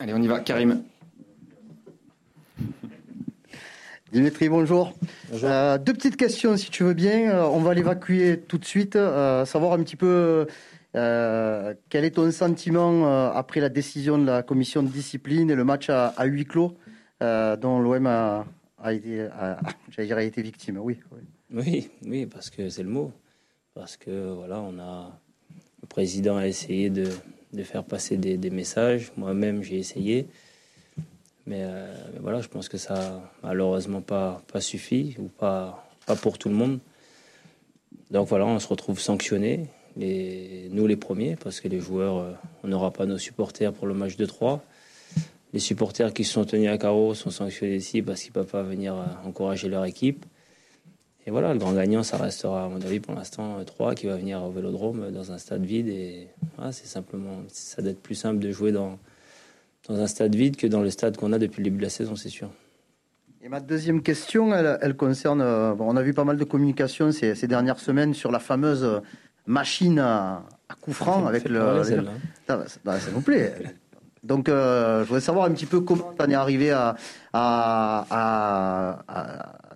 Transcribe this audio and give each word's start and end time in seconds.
Allez, 0.00 0.14
on 0.14 0.22
y 0.22 0.26
va. 0.28 0.40
Karim. 0.40 0.82
Dimitri, 4.12 4.48
bonjour. 4.48 4.94
Euh, 5.44 5.76
deux 5.76 5.92
petites 5.92 6.16
questions, 6.16 6.56
si 6.56 6.70
tu 6.70 6.84
veux 6.84 6.94
bien. 6.94 7.30
Euh, 7.30 7.44
on 7.44 7.60
va 7.60 7.74
l'évacuer 7.74 8.40
tout 8.40 8.56
de 8.56 8.64
suite. 8.64 8.96
Euh, 8.96 9.44
savoir 9.44 9.74
un 9.74 9.82
petit 9.82 9.96
peu 9.96 10.46
quel 10.94 12.04
est 12.04 12.12
ton 12.12 12.30
sentiment 12.32 13.30
après 13.30 13.60
la 13.60 13.68
décision 13.68 14.16
de 14.16 14.24
la 14.24 14.42
commission 14.42 14.82
de 14.82 14.88
discipline 14.88 15.50
et 15.50 15.54
le 15.54 15.64
match 15.64 15.90
à, 15.90 16.14
huis 16.24 16.46
clos 16.46 16.78
dont 17.20 17.78
l'OM 17.78 18.06
a, 18.06 18.46
été, 18.90 19.20
a 19.20 19.58
été 20.22 20.40
victime. 20.40 20.78
Oui, 20.78 20.98
oui, 21.52 21.90
oui, 22.06 22.24
parce 22.24 22.48
que 22.48 22.70
c'est 22.70 22.82
le 22.82 22.88
mot. 22.88 23.12
Parce 23.74 23.98
que 23.98 24.32
voilà, 24.32 24.60
on 24.62 24.78
a 24.78 25.20
le 25.82 25.86
président 25.86 26.38
a 26.38 26.46
essayé 26.46 26.88
de, 26.90 27.08
faire 27.62 27.84
passer 27.84 28.16
des 28.16 28.50
messages. 28.50 29.12
Moi-même, 29.16 29.62
j'ai 29.62 29.78
essayé. 29.78 30.26
Euh, 31.48 31.94
mais, 32.12 32.20
voilà, 32.20 32.40
je 32.40 32.48
pense 32.48 32.68
que 32.68 32.78
ça 32.78 33.22
malheureusement 33.42 34.00
pas, 34.00 34.42
pas 34.52 34.60
suffi 34.60 35.16
ou 35.18 35.24
pas, 35.24 35.88
pas 36.06 36.16
pour 36.16 36.38
tout 36.38 36.48
le 36.48 36.54
monde. 36.54 36.78
Donc 38.10 38.28
voilà, 38.28 38.46
on 38.46 38.58
se 38.58 38.68
retrouve 38.68 39.00
sanctionné. 39.00 39.66
Nous 39.96 40.86
les 40.86 40.96
premiers, 40.96 41.36
parce 41.36 41.60
que 41.60 41.68
les 41.68 41.80
joueurs, 41.80 42.18
euh, 42.18 42.32
on 42.62 42.68
n'aura 42.68 42.92
pas 42.92 43.06
nos 43.06 43.18
supporters 43.18 43.72
pour 43.72 43.86
le 43.86 43.94
match 43.94 44.16
de 44.16 44.24
3. 44.24 44.62
Les 45.52 45.58
supporters 45.58 46.12
qui 46.14 46.24
se 46.24 46.32
sont 46.32 46.44
tenus 46.44 46.70
à 46.70 46.78
carreau 46.78 47.14
sont 47.14 47.30
sanctionnés 47.30 47.76
ici 47.76 48.00
parce 48.00 48.22
qu'ils 48.22 48.30
ne 48.30 48.34
peuvent 48.34 48.50
pas 48.50 48.62
venir 48.62 48.94
euh, 48.94 49.04
encourager 49.28 49.68
leur 49.68 49.84
équipe. 49.84 50.24
Et 51.26 51.30
voilà, 51.30 51.52
le 51.52 51.58
grand 51.58 51.72
gagnant, 51.72 52.02
ça 52.02 52.16
restera, 52.16 52.64
à 52.64 52.68
mon 52.68 52.80
avis, 52.80 52.98
pour 52.98 53.14
l'instant, 53.14 53.62
3 53.64 53.94
qui 53.94 54.06
va 54.06 54.16
venir 54.16 54.42
au 54.42 54.50
vélodrome 54.50 55.10
dans 55.10 55.32
un 55.32 55.38
stade 55.38 55.64
vide. 55.64 55.88
Et 55.88 56.28
c'est 56.72 56.86
simplement, 56.86 57.42
ça 57.48 57.82
doit 57.82 57.90
être 57.90 58.02
plus 58.02 58.14
simple 58.14 58.38
de 58.38 58.50
jouer 58.50 58.72
dans, 58.72 58.98
dans 59.88 60.00
un 60.00 60.06
stade 60.06 60.34
vide 60.34 60.56
que 60.56 60.66
dans 60.66 60.80
le 60.80 60.90
stade 60.90 61.16
qu'on 61.16 61.32
a 61.32 61.38
depuis 61.38 61.58
le 61.58 61.64
début 61.64 61.78
de 61.78 61.82
la 61.82 61.90
saison, 61.90 62.16
c'est 62.16 62.30
sûr. 62.30 62.48
Et 63.42 63.48
ma 63.48 63.60
deuxième 63.60 64.02
question, 64.02 64.54
elle, 64.54 64.96
concerne. 64.96 65.40
Euh, 65.40 65.74
on 65.78 65.96
a 65.96 66.02
vu 66.02 66.12
pas 66.12 66.24
mal 66.24 66.36
de 66.36 66.44
communication 66.44 67.10
ces, 67.12 67.46
dernières 67.46 67.80
semaines 67.80 68.12
sur 68.12 68.30
la 68.30 68.38
fameuse 68.38 69.00
machine 69.46 69.98
à, 69.98 70.44
à 70.68 70.74
coup 70.74 70.92
franc 70.92 71.26
avec 71.28 71.48
le. 71.48 71.82
S'il 71.84 73.12
vous 73.12 73.22
plaît. 73.22 73.54
Donc, 74.22 74.48
euh, 74.48 75.00
je 75.00 75.08
voudrais 75.08 75.22
savoir 75.22 75.46
un 75.46 75.52
petit 75.52 75.66
peu 75.66 75.80
comment 75.80 76.12
tu 76.16 76.22
en 76.22 76.28
es 76.28 76.34
arrivé 76.34 76.70
à, 76.70 76.96
à, 77.32 78.16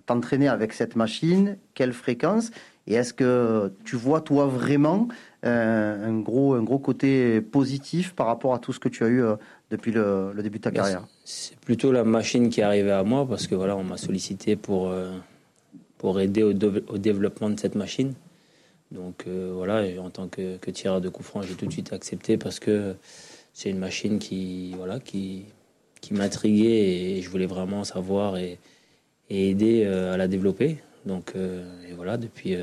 t'entraîner 0.05 0.47
avec 0.47 0.73
cette 0.73 0.95
machine, 0.95 1.57
quelle 1.73 1.93
fréquence, 1.93 2.51
et 2.87 2.93
est-ce 2.93 3.13
que 3.13 3.71
tu 3.83 3.95
vois, 3.95 4.21
toi, 4.21 4.45
vraiment 4.45 5.07
euh, 5.45 6.07
un, 6.07 6.19
gros, 6.19 6.53
un 6.53 6.63
gros 6.63 6.77
côté 6.77 7.41
positif 7.41 8.13
par 8.13 8.27
rapport 8.27 8.53
à 8.53 8.59
tout 8.59 8.73
ce 8.73 8.79
que 8.79 8.89
tu 8.89 9.03
as 9.03 9.07
eu 9.07 9.23
depuis 9.71 9.91
le, 9.91 10.33
début 10.37 10.59
de 10.59 10.63
ta 10.63 10.71
carrière? 10.71 11.07
C'est 11.23 11.57
plutôt 11.59 11.91
la 11.91 12.03
machine 12.03 12.49
qui 12.49 12.61
est 12.61 12.63
arrivée 12.63 12.91
à 12.91 13.03
moi 13.03 13.27
parce 13.27 13.47
que 13.47 13.55
voilà, 13.55 13.75
on 13.75 13.83
m'a 13.83 13.97
sollicité 13.97 14.55
pour, 14.55 14.89
euh, 14.89 15.11
pour 15.97 16.19
aider 16.19 16.43
au, 16.43 16.51
au, 16.51 16.97
développement 16.99 17.49
de 17.49 17.59
cette 17.59 17.75
machine. 17.75 18.13
Donc 18.91 19.25
euh, 19.27 19.51
voilà, 19.55 19.83
en 19.99 20.11
tant 20.11 20.27
que, 20.27 20.57
tireur 20.69 21.01
de 21.01 21.09
coup 21.09 21.23
franc, 21.23 21.41
j'ai 21.41 21.55
tout 21.55 21.65
de 21.65 21.71
suite 21.71 21.91
accepté 21.91 22.37
parce 22.37 22.59
que 22.59 22.95
c'est 23.53 23.71
une 23.71 23.79
machine 23.79 24.19
qui, 24.19 24.73
voilà, 24.77 24.99
qui, 24.99 25.45
qui 26.01 26.13
m'intriguait 26.13 27.17
et 27.17 27.21
je 27.23 27.29
voulais 27.29 27.47
vraiment 27.47 27.83
savoir 27.83 28.37
et, 28.37 28.59
aider 29.29 29.83
euh, 29.85 30.13
à 30.13 30.17
la 30.17 30.27
développer. 30.27 30.77
Donc 31.05 31.33
et 31.35 31.93
voilà, 31.93 32.17
depuis, 32.17 32.57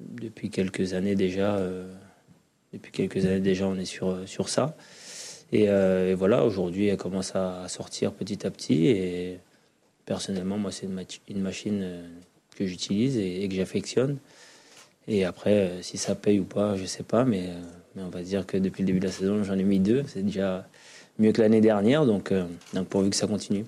depuis 0.00 0.50
quelques 0.50 0.92
années 0.92 1.14
déjà, 1.14 1.58
depuis 2.74 2.92
quelques 2.92 3.24
années 3.24 3.40
déjà, 3.40 3.66
on 3.66 3.76
est 3.76 3.86
sur, 3.86 4.28
sur 4.28 4.50
ça. 4.50 4.76
Euh, 5.54 6.10
et, 6.10 6.14
voilà, 6.14 6.44
aujourd'hui, 6.44 6.86
elle 6.86 6.96
commence 6.96 7.34
à 7.34 7.68
sortir 7.68 8.12
petit 8.12 8.46
à 8.46 8.50
petit. 8.50 8.86
Et 8.86 9.38
personnellement, 10.04 10.58
moi, 10.58 10.70
c'est 10.72 10.86
une, 11.28 11.40
machine 11.40 11.80
euh, 11.82 12.06
que 12.56 12.66
j'utilise 12.66 13.16
et, 13.18 13.46
que 13.48 13.54
j'affectionne. 13.54 14.18
Et 15.08 15.24
après, 15.24 15.52
euh, 15.52 15.82
si 15.82 15.98
ça 15.98 16.14
paye 16.14 16.40
ou 16.40 16.44
pas, 16.44 16.76
je 16.76 16.84
sais 16.84 17.04
pas, 17.04 17.24
mais, 17.24 17.50
on 17.96 18.08
va 18.08 18.22
dire 18.22 18.46
que 18.46 18.56
depuis 18.56 18.82
le 18.82 18.88
début 18.88 19.00
de 19.00 19.06
la 19.06 19.12
saison, 19.12 19.42
j'en 19.44 19.58
ai 19.58 19.64
mis 19.64 19.80
deux. 19.80 20.04
C'est 20.08 20.22
déjà 20.22 20.66
mieux 21.18 21.32
que 21.32 21.40
l'année 21.40 21.62
dernière, 21.62 22.04
donc, 22.04 22.32
donc 22.74 22.88
pourvu 22.88 23.10
que 23.10 23.16
ça 23.16 23.26
continue. 23.26 23.64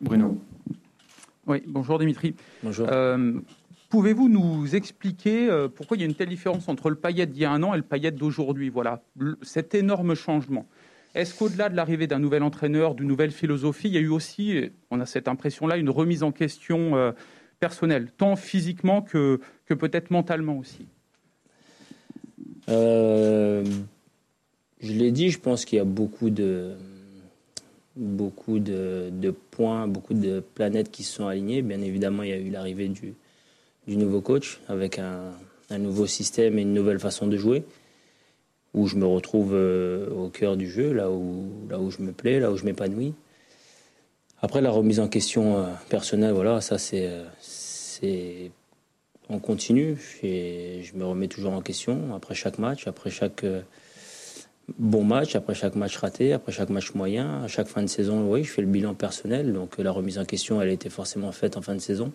Bruno. 0.00 0.38
Oui, 1.48 1.62
bonjour 1.66 1.98
Dimitri. 1.98 2.34
Bonjour. 2.62 2.86
Pouvez-vous 3.88 4.28
nous 4.28 4.76
expliquer 4.76 5.48
euh, 5.48 5.66
pourquoi 5.66 5.96
il 5.96 6.00
y 6.00 6.02
a 6.02 6.06
une 6.06 6.14
telle 6.14 6.28
différence 6.28 6.68
entre 6.68 6.90
le 6.90 6.96
paillette 6.96 7.30
d'il 7.30 7.40
y 7.40 7.44
a 7.46 7.50
un 7.50 7.62
an 7.62 7.72
et 7.72 7.78
le 7.78 7.82
paillette 7.82 8.16
d'aujourd'hui? 8.16 8.68
Voilà, 8.68 9.02
cet 9.40 9.74
énorme 9.74 10.14
changement. 10.14 10.66
Est-ce 11.14 11.34
qu'au-delà 11.34 11.70
de 11.70 11.74
l'arrivée 11.74 12.06
d'un 12.06 12.18
nouvel 12.18 12.42
entraîneur, 12.42 12.94
d'une 12.94 13.08
nouvelle 13.08 13.30
philosophie, 13.30 13.88
il 13.88 13.94
y 13.94 13.96
a 13.96 14.00
eu 14.00 14.08
aussi, 14.08 14.70
on 14.90 15.00
a 15.00 15.06
cette 15.06 15.26
impression-là, 15.26 15.78
une 15.78 15.88
remise 15.88 16.22
en 16.22 16.32
question 16.32 16.96
euh, 16.96 17.12
personnelle, 17.60 18.10
tant 18.14 18.36
physiquement 18.36 19.00
que, 19.00 19.40
que 19.64 19.72
peut-être 19.72 20.10
mentalement 20.10 20.58
aussi? 20.58 20.86
Euh, 22.68 23.64
Je 24.82 24.92
l'ai 24.92 25.12
dit, 25.12 25.30
je 25.30 25.40
pense 25.40 25.64
qu'il 25.64 25.78
y 25.78 25.80
a 25.80 25.86
beaucoup 25.86 26.28
de, 26.28 26.74
beaucoup 27.98 28.60
de, 28.60 29.34
points, 29.50 29.88
beaucoup 29.88 30.14
de 30.14 30.40
planètes 30.40 30.90
qui 30.90 31.02
se 31.02 31.14
sont 31.14 31.26
alignées. 31.26 31.62
Bien 31.62 31.80
évidemment, 31.80 32.22
il 32.22 32.30
y 32.30 32.32
a 32.32 32.38
eu 32.38 32.50
l'arrivée 32.50 32.88
du, 32.88 33.14
du 33.86 33.96
nouveau 33.96 34.20
coach 34.20 34.60
avec 34.68 34.98
un, 34.98 35.32
nouveau 35.78 36.06
système 36.06 36.58
et 36.58 36.62
une 36.62 36.72
nouvelle 36.72 36.98
façon 37.00 37.26
de 37.26 37.36
jouer 37.36 37.64
où 38.74 38.86
je 38.86 38.96
me 38.96 39.06
retrouve 39.06 39.52
euh, 39.54 40.08
au 40.10 40.28
cœur 40.28 40.56
du 40.56 40.70
jeu, 40.70 40.92
là 40.92 41.10
où, 41.10 41.50
là 41.68 41.80
où 41.80 41.90
je 41.90 42.00
me 42.00 42.12
plais, 42.12 42.38
là 42.38 42.50
où 42.52 42.56
je 42.56 42.64
m'épanouis. 42.64 43.14
Après, 44.40 44.60
la 44.60 44.70
remise 44.70 45.00
en 45.00 45.08
question 45.08 45.58
euh, 45.58 45.66
personnelle, 45.88 46.32
voilà, 46.32 46.60
ça 46.60 46.78
c'est. 46.78 47.06
Euh, 47.06 47.24
c'est 47.40 48.50
on 49.30 49.40
continue 49.40 49.98
et 50.22 50.80
je 50.84 50.96
me 50.96 51.04
remets 51.04 51.28
toujours 51.28 51.52
en 51.52 51.60
question 51.60 52.14
après 52.14 52.34
chaque 52.34 52.58
match, 52.58 52.86
après 52.86 53.10
chaque 53.10 53.44
bon 54.78 55.04
match, 55.04 55.34
après 55.36 55.54
chaque 55.54 55.74
match 55.74 55.96
raté, 55.96 56.32
après 56.32 56.52
chaque 56.52 56.68
match 56.68 56.94
moyen, 56.94 57.42
à 57.44 57.48
chaque 57.48 57.68
fin 57.68 57.82
de 57.82 57.86
saison, 57.86 58.30
oui, 58.30 58.44
je 58.44 58.50
fais 58.50 58.62
le 58.62 58.68
bilan 58.68 58.94
personnel. 58.94 59.52
Donc 59.52 59.78
la 59.78 59.90
remise 59.90 60.18
en 60.18 60.24
question, 60.24 60.60
elle 60.60 60.68
a 60.68 60.72
été 60.72 60.90
forcément 60.90 61.32
faite 61.32 61.56
en 61.56 61.62
fin 61.62 61.74
de 61.74 61.80
saison 61.80 62.12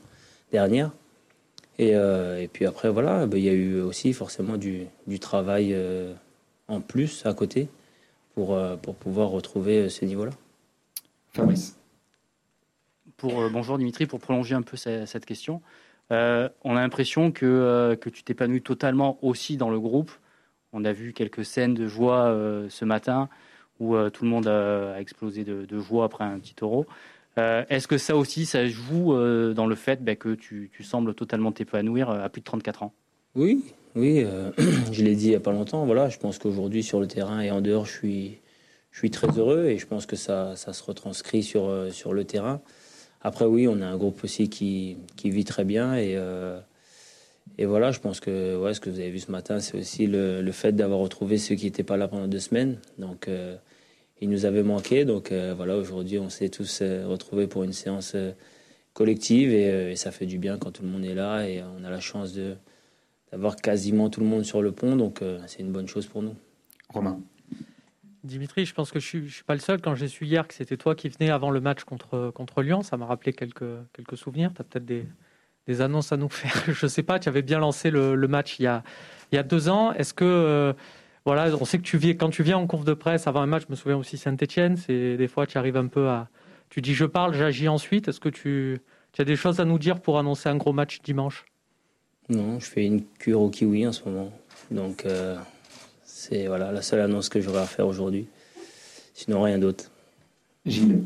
dernière. 0.51 0.91
Euh, 1.79 2.37
et, 2.37 2.47
puis 2.47 2.65
après, 2.65 2.89
voilà, 2.89 3.25
ben, 3.25 3.37
il 3.37 3.43
y 3.43 3.49
a 3.49 3.53
eu 3.53 3.81
aussi 3.81 4.13
forcément 4.13 4.57
du, 4.57 4.87
travail 5.19 5.71
euh, 5.73 6.13
en 6.67 6.81
plus 6.81 7.25
à 7.25 7.33
côté 7.33 7.69
pour, 8.35 8.53
euh, 8.53 8.75
pour 8.75 8.95
pouvoir 8.95 9.29
retrouver 9.29 9.89
ce 9.89 10.05
niveau-là. 10.05 10.31
Fabrice. 11.33 11.77
Pour, 13.17 13.49
bonjour 13.49 13.77
Dimitri, 13.77 14.05
pour 14.05 14.19
prolonger 14.19 14.53
un 14.53 14.61
peu 14.61 14.77
cette, 14.77 15.25
question. 15.25 15.61
on 16.09 16.15
a 16.15 16.49
l'impression 16.73 17.31
que, 17.31 17.97
que 17.99 18.09
tu 18.09 18.23
t'épanouis 18.23 18.61
totalement 18.61 19.17
aussi 19.21 19.57
dans 19.57 19.69
le 19.69 19.79
groupe. 19.79 20.11
On 20.73 20.85
a 20.85 20.91
vu 20.91 21.13
quelques 21.13 21.45
scènes 21.45 21.73
de 21.73 21.87
joie 21.87 22.35
ce 22.69 22.83
matin 22.83 23.29
où 23.79 23.95
tout 24.09 24.23
le 24.23 24.29
monde 24.29 24.47
a, 24.47 24.99
explosé 24.99 25.43
de, 25.43 25.79
joie 25.79 26.05
après 26.05 26.23
un 26.23 26.39
petit 26.39 26.55
euro. 26.61 26.85
Euh, 27.37 27.63
est-ce 27.69 27.87
que 27.87 27.97
ça 27.97 28.15
aussi, 28.15 28.45
ça 28.45 28.67
joue 28.67 29.13
euh, 29.13 29.53
dans 29.53 29.65
le 29.65 29.75
fait 29.75 30.03
bah, 30.03 30.15
que 30.15 30.35
tu, 30.35 30.69
sembles 30.81 31.15
totalement 31.15 31.51
t'épanouir 31.51 32.09
euh, 32.09 32.23
à 32.23 32.29
plus 32.29 32.41
de 32.41 32.45
34 32.45 32.83
ans? 32.83 32.93
Oui, 33.35 33.63
oui. 33.95 34.25
je 34.91 35.03
l'ai 35.03 35.15
dit 35.15 35.27
il 35.27 35.29
n'y 35.29 35.35
a 35.35 35.39
pas 35.39 35.51
longtemps. 35.51 35.85
Voilà, 35.85 36.09
je 36.09 36.19
pense 36.19 36.37
qu'aujourd'hui, 36.37 36.83
sur 36.83 36.99
le 36.99 37.07
terrain 37.07 37.41
et 37.41 37.49
en 37.49 37.61
dehors, 37.61 37.85
je 37.85 37.91
suis, 37.91 38.37
je 38.91 38.99
suis 38.99 39.09
très 39.09 39.27
heureux 39.27 39.65
et 39.65 39.77
je 39.77 39.87
pense 39.87 40.05
que 40.05 40.15
ça, 40.15 40.55
ça 40.55 40.73
se 40.73 40.83
retranscrit 40.83 41.41
sur, 41.41 41.87
sur 41.91 42.13
le 42.13 42.23
terrain. 42.23 42.61
Après, 43.21 43.45
oui, 43.45 43.67
on 43.67 43.81
a 43.81 43.85
un 43.87 43.97
groupe 43.97 44.23
aussi 44.23 44.49
qui, 44.49 44.97
qui 45.15 45.31
vit 45.31 45.45
très 45.45 45.63
bien 45.63 45.95
et, 45.95 46.17
et 47.57 47.65
voilà, 47.65 47.91
je 47.91 47.99
pense 47.99 48.19
que 48.19 48.57
ouais, 48.57 48.73
ce 48.73 48.79
que 48.79 48.89
vous 48.89 48.99
avez 48.99 49.11
vu 49.11 49.19
ce 49.19 49.31
matin, 49.31 49.59
c'est 49.59 49.77
aussi 49.77 50.07
le, 50.07 50.41
le 50.41 50.51
fait 50.51 50.73
d'avoir 50.73 50.99
retrouvé 50.99 51.37
ceux 51.37 51.55
qui 51.55 51.65
n'étaient 51.65 51.83
pas 51.83 51.97
là 51.97 52.07
pendant 52.07 52.27
deux 52.27 52.39
semaines. 52.39 52.79
Donc, 52.97 53.27
il 54.23 54.29
nous 54.29 54.45
avait 54.45 54.63
manqué. 54.63 55.05
Donc 55.05 55.31
euh, 55.31 55.53
voilà, 55.55 55.75
aujourd'hui, 55.77 56.17
on 56.17 56.29
s'est 56.29 56.49
tous 56.49 56.79
euh, 56.81 57.05
retrouvés 57.05 57.47
pour 57.47 57.63
une 57.63 57.73
séance 57.73 58.13
euh, 58.15 58.31
collective 58.93 59.53
et, 59.53 59.95
ça 59.95 60.11
fait 60.11 60.25
du 60.25 60.37
bien 60.37 60.57
quand 60.57 60.71
tout 60.71 60.83
le 60.83 60.89
monde 60.89 61.03
est 61.03 61.15
là 61.15 61.47
et 61.47 61.61
on 61.61 61.83
a 61.83 61.89
la 61.89 61.99
chance 61.99 62.33
de 62.33 62.55
d'avoir 63.31 63.55
quasiment 63.55 64.11
tout 64.11 64.19
le 64.19 64.27
monde 64.27 64.45
sur 64.45 64.61
le 64.61 64.71
pont. 64.71 64.95
Donc 64.95 65.21
c'est 65.47 65.61
une 65.61 65.71
bonne 65.71 65.87
chose 65.87 66.05
pour 66.05 66.21
nous. 66.21 66.35
Romain. 66.89 67.19
Dimitri, 68.23 68.65
je 68.65 68.75
pense 68.75 68.91
que 68.91 68.99
je 68.99 69.17
ne 69.17 69.27
suis, 69.27 69.43
pas 69.43 69.55
le 69.55 69.59
seul. 69.59 69.81
Quand 69.81 69.95
j'ai 69.95 70.07
su 70.07 70.25
hier 70.25 70.47
que 70.47 70.53
c'était 70.53 70.77
toi 70.77 70.93
qui 70.93 71.09
venais 71.09 71.31
avant 71.31 71.49
le 71.49 71.59
match 71.59 71.83
contre, 71.83 72.29
contre 72.29 72.61
Lyon, 72.61 72.83
ça 72.83 72.95
m'a 72.95 73.07
rappelé 73.07 73.33
quelques, 73.33 73.65
quelques 73.93 74.17
souvenirs. 74.17 74.51
Tu 74.53 74.61
as 74.61 74.63
peut-être 74.63 74.85
des, 74.85 75.07
des, 75.67 75.81
annonces 75.81 76.11
à 76.11 76.17
nous 76.17 76.29
faire. 76.29 76.63
Je 76.73 76.85
ne 76.85 76.89
sais 76.89 77.03
pas, 77.03 77.19
tu 77.19 77.29
avais 77.29 77.41
bien 77.41 77.59
lancé 77.59 77.89
le, 77.89 78.15
le, 78.15 78.27
match 78.27 78.59
il 78.59 78.63
y 78.63 78.67
a, 78.67 78.83
il 79.31 79.35
y 79.35 79.37
a 79.37 79.43
deux 79.43 79.69
ans. 79.69 79.93
Est-ce 79.93 80.13
que 80.13 80.75
voilà, 81.25 81.55
on 81.59 81.65
sait 81.65 81.77
que 81.77 81.83
tu 81.83 81.97
viens, 81.97 82.13
quand 82.13 82.29
tu 82.29 82.43
viens 82.43 82.57
en 82.57 82.67
conf 82.67 82.83
de 82.83 82.93
presse 82.93 83.27
avant 83.27 83.41
un 83.41 83.45
match, 83.45 83.63
je 83.67 83.71
me 83.71 83.75
souviens 83.75 83.97
aussi 83.97 84.17
Saint-Etienne, 84.17 84.75
c'est 84.75 85.15
des 85.15 85.27
fois 85.27 85.47
tu 85.47 85.57
arrives 85.57 85.77
un 85.77 85.87
peu 85.87 86.09
à. 86.09 86.27
Tu 86.69 86.81
dis 86.81 86.93
je 86.93 87.05
parle, 87.05 87.33
j'agis 87.33 87.69
ensuite. 87.69 88.07
Est-ce 88.07 88.19
que 88.19 88.29
tu, 88.29 88.81
as 89.17 89.23
des 89.23 89.35
choses 89.35 89.59
à 89.59 89.65
nous 89.65 89.79
dire 89.79 90.01
pour 90.01 90.19
annoncer 90.19 90.49
un 90.49 90.57
gros 90.57 90.73
match 90.73 91.01
dimanche? 91.01 91.45
Non, 92.29 92.59
je 92.59 92.65
fais 92.65 92.85
une 92.85 93.05
cure 93.19 93.41
au 93.41 93.49
kiwi 93.49 93.87
en 93.87 93.91
ce 93.91 94.03
moment. 94.03 94.33
Donc 94.71 95.05
euh, 95.05 95.37
c'est 96.03 96.47
voilà, 96.47 96.71
la 96.71 96.81
seule 96.81 97.01
annonce 97.01 97.29
que 97.29 97.39
j'aurai 97.39 97.59
à 97.59 97.65
faire 97.65 97.87
aujourd'hui. 97.87 98.27
sinon 99.13 99.43
rien 99.43 99.59
d'autre. 99.59 99.91
Gilles? 100.65 101.03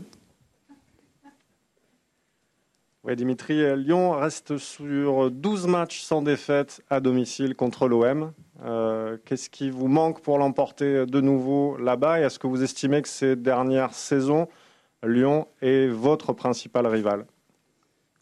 Dimitri, 3.16 3.76
Lyon 3.78 4.12
reste 4.12 4.58
sur 4.58 5.32
12 5.32 5.68
matchs 5.68 6.02
sans 6.02 6.22
défaite 6.22 6.82
à 6.90 7.00
domicile 7.00 7.56
contre 7.56 7.88
l'OM. 7.88 8.34
Euh, 8.66 9.18
qu'est-ce 9.26 9.50
qui 9.50 9.70
vous 9.70 9.88
manque 9.88 10.22
pour 10.22 10.38
l'emporter 10.38 11.06
de 11.06 11.22
nouveau 11.22 11.78
là-bas? 11.78 12.20
Et 12.20 12.24
est-ce 12.24 12.40
que 12.40 12.48
vous 12.48 12.64
estimez 12.64 13.02
que 13.02 13.08
ces 13.08 13.36
dernières 13.36 13.94
saisons, 13.94 14.48
Lyon 15.04 15.48
est 15.62 15.88
votre 15.88 16.34
principal 16.34 16.88
rival 16.88 17.26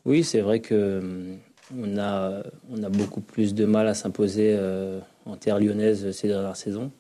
Oui, 0.06 0.24
c'est 0.24 0.42
vrai 0.42 0.60
que 0.60 1.00
hum, 1.00 1.38
on 1.74 1.98
a, 1.98 2.90
beaucoup 2.90 3.22
plus 3.22 3.56
de 3.56 3.66
mal 3.66 3.88
à 3.88 3.94
s'imposer 3.94 4.56
euh, 4.58 5.00
en 5.26 5.36
terre 5.36 5.60
lyonnaise 5.60 6.12
ces 6.12 6.28
dernières 6.28 6.58
saisons. 6.58 6.92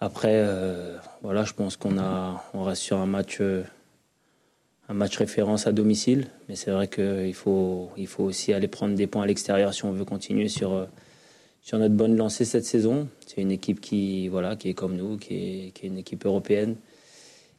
Après, 0.00 0.34
euh, 0.34 0.98
je 1.24 1.52
pense 1.54 1.76
qu'on 1.76 1.96
on 2.54 2.62
reste 2.62 2.82
sur 2.82 2.98
un 2.98 3.06
match, 3.06 3.40
un 4.88 4.94
match 4.94 5.16
référence 5.16 5.66
à 5.66 5.72
domicile, 5.72 6.28
mais 6.48 6.56
c'est 6.56 6.70
vrai 6.70 6.88
qu'il 6.88 7.34
faut, 7.34 7.90
il 7.96 8.06
faut 8.06 8.24
aussi 8.24 8.52
aller 8.52 8.68
prendre 8.68 8.94
des 8.94 9.06
points 9.06 9.22
à 9.22 9.26
l'extérieur 9.26 9.74
si 9.74 9.84
on 9.84 9.92
veut 9.92 10.04
continuer 10.04 10.48
sur 10.48 10.86
sur 11.66 11.80
notre 11.80 11.96
bonne 11.96 12.16
lancée 12.16 12.44
cette 12.44 12.64
saison. 12.64 13.08
C'est 13.26 13.42
une 13.42 13.50
équipe 13.50 13.80
qui, 13.80 14.28
voilà, 14.28 14.54
qui 14.54 14.68
est 14.68 14.74
comme 14.74 14.96
nous, 14.96 15.16
qui 15.16 15.34
est, 15.34 15.70
qui 15.72 15.86
est 15.86 15.88
une 15.88 15.98
équipe 15.98 16.24
européenne 16.24 16.76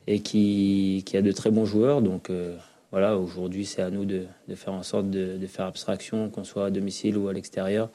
et 0.08 0.22
qui, 0.22 1.04
qui, 1.06 1.18
a 1.18 1.22
de 1.22 1.34
très 1.34 1.52
bons 1.52 1.66
joueurs. 1.66 2.02
Donc 2.02 2.30
euh, 2.30 2.56
voilà, 2.92 3.18
aujourd'hui, 3.18 3.66
c'est 3.66 3.82
à 3.82 3.90
nous 3.90 4.06
de, 4.06 4.26
de, 4.48 4.56
faire 4.56 4.72
en 4.72 4.84
sorte 4.84 5.10
de, 5.10 5.36
de 5.36 5.46
faire 5.46 5.66
abstraction, 5.66 6.30
qu'on 6.30 6.46
soit 6.46 6.68
à 6.68 6.70
domicile 6.72 7.18
ou 7.18 7.28
à 7.28 7.34
l'extérieur, 7.34 7.90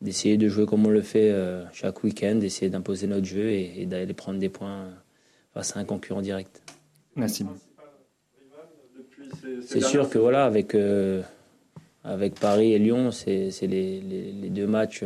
d'essayer 0.00 0.38
de 0.38 0.48
jouer 0.48 0.64
comme 0.64 0.86
on 0.86 0.90
le 0.90 1.02
fait 1.02 1.30
euh, 1.30 1.64
chaque 1.74 2.02
week-end, 2.02 2.36
d'essayer 2.36 2.70
d'imposer 2.70 3.06
notre 3.06 3.26
jeu 3.26 3.50
et, 3.50 3.84
d'aller 3.84 4.14
prendre 4.14 4.38
des 4.38 4.48
points 4.48 4.88
face 5.52 5.76
à 5.76 5.80
un 5.80 5.84
concurrent 5.84 6.22
direct. 6.22 6.62
Nassim. 7.14 7.48
C'est 9.66 9.80
sûr 9.80 10.08
que 10.08 10.18
voilà, 10.18 10.44
avec, 10.44 10.74
euh, 10.74 11.22
avec 12.04 12.38
Paris 12.38 12.72
et 12.72 12.78
Lyon, 12.78 13.10
c'est 13.10 13.50
les, 13.62 14.00
les, 14.00 14.32
les, 14.32 14.50
deux 14.50 14.66
matchs 14.66 15.04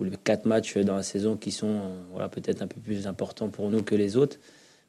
ou 0.00 0.04
les 0.04 0.16
quatre 0.16 0.46
matchs 0.46 0.78
dans 0.78 0.96
la 0.96 1.02
saison 1.02 1.36
qui 1.36 1.52
sont 1.52 1.68
euh, 1.68 2.02
voilà, 2.10 2.28
peut-être 2.28 2.62
un 2.62 2.66
peu 2.66 2.80
plus 2.80 3.06
importants 3.06 3.48
pour 3.48 3.70
nous 3.70 3.82
que 3.82 3.94
les 3.94 4.16
autres. 4.16 4.38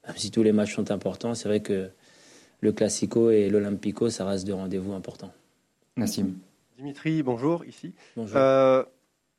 Même 0.07 0.17
si 0.17 0.31
tous 0.31 0.41
les 0.41 0.53
matchs 0.53 0.75
sont 0.75 0.89
importants, 0.89 1.35
c'est 1.35 1.47
vrai 1.47 1.59
que 1.59 1.89
le 2.61 2.71
Classico 2.71 3.29
et 3.29 3.49
l'Olympico, 3.49 4.09
ça 4.09 4.25
reste 4.25 4.47
de 4.47 4.53
rendez-vous 4.53 4.93
importants. 4.93 5.33
Nassim. 5.97 6.35
Dimitri, 6.77 7.21
bonjour, 7.21 7.65
ici. 7.65 7.93
Bonjour. 8.15 8.37
Euh, 8.37 8.83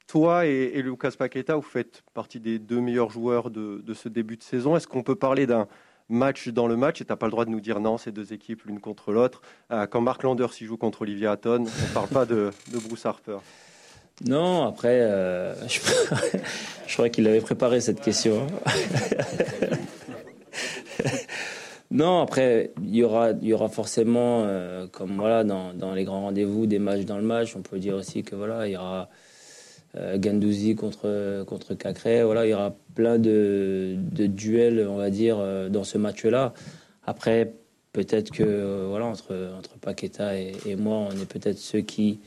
toi 0.06 0.46
et, 0.46 0.72
et, 0.74 0.82
Lucas 0.82 1.12
Paqueta, 1.18 1.56
vous 1.56 1.62
faites 1.62 2.02
partie 2.12 2.38
des 2.38 2.58
deux 2.58 2.80
meilleurs 2.80 3.10
joueurs 3.10 3.50
de, 3.50 3.82
de 3.84 3.94
ce 3.94 4.08
début 4.08 4.36
de 4.36 4.42
saison. 4.42 4.76
Est-ce 4.76 4.86
qu'on 4.86 5.02
peut 5.02 5.16
parler 5.16 5.46
d'un 5.46 5.66
match 6.08 6.48
dans 6.48 6.66
le 6.66 6.76
match 6.76 7.00
Et 7.00 7.04
tu 7.04 7.12
n'as 7.12 7.16
pas 7.16 7.26
le 7.26 7.32
droit 7.32 7.44
de 7.44 7.50
nous 7.50 7.60
dire 7.60 7.80
non, 7.80 7.98
c'est 7.98 8.12
deux 8.12 8.32
équipes 8.32 8.62
l'une 8.64 8.80
contre 8.80 9.12
l'autre. 9.12 9.42
Euh, 9.70 9.86
quand 9.86 10.00
Mark 10.00 10.22
Landers 10.22 10.52
y 10.60 10.64
joue 10.64 10.76
contre 10.76 11.02
Olivier 11.02 11.26
Hatton, 11.26 11.64
on 11.66 11.94
parle 11.94 12.08
pas 12.08 12.26
de, 12.26 12.50
de 12.72 12.78
Bruce 12.78 13.06
Harper. 13.06 13.38
Non, 14.24 14.66
après, 14.66 15.00
euh, 15.00 15.54
je, 15.66 15.80
crois 16.92 17.08
qu'il 17.08 17.26
avait 17.26 17.40
préparé 17.40 17.80
cette 17.80 18.00
question. 18.00 18.46
non, 21.90 22.20
après, 22.20 22.72
il 22.82 22.94
y 22.94 23.02
aura, 23.02 23.30
il 23.30 23.48
y 23.48 23.54
aura 23.54 23.68
forcément, 23.68 24.44
euh, 24.44 24.86
comme 24.86 25.16
voilà, 25.16 25.44
dans, 25.44 25.72
dans 25.72 25.92
les 25.92 26.04
grands 26.04 26.22
rendez-vous, 26.22 26.66
des 26.66 26.78
matchs 26.78 27.04
dans 27.04 27.16
le 27.16 27.24
match. 27.24 27.56
On 27.56 27.62
peut 27.62 27.78
dire 27.78 27.96
aussi 27.96 28.22
que 28.22 28.36
voilà, 28.36 28.68
il 28.68 28.72
y 28.72 28.76
aura 28.76 29.08
Gandouzi 30.16 30.74
contre 30.74 31.44
contre 31.44 31.74
Cacré. 31.74 32.24
Voilà, 32.24 32.46
il 32.46 32.50
y 32.50 32.54
aura 32.54 32.74
plein 32.94 33.18
de, 33.18 33.96
de 33.96 34.26
duels, 34.26 34.86
on 34.88 34.96
va 34.96 35.10
dire, 35.10 35.36
euh, 35.38 35.68
dans 35.68 35.84
ce 35.84 35.98
match-là. 35.98 36.54
Après, 37.04 37.52
peut-être 37.92 38.30
que 38.30 38.42
euh, 38.42 38.86
voilà, 38.88 39.06
entre 39.06 39.34
entre 39.58 39.78
Paqueta 39.78 40.38
et, 40.38 40.54
et 40.64 40.76
moi, 40.76 41.08
on 41.10 41.12
est 41.12 41.26
peut-être 41.26 41.58
ceux 41.58 41.80
qui 41.80 42.20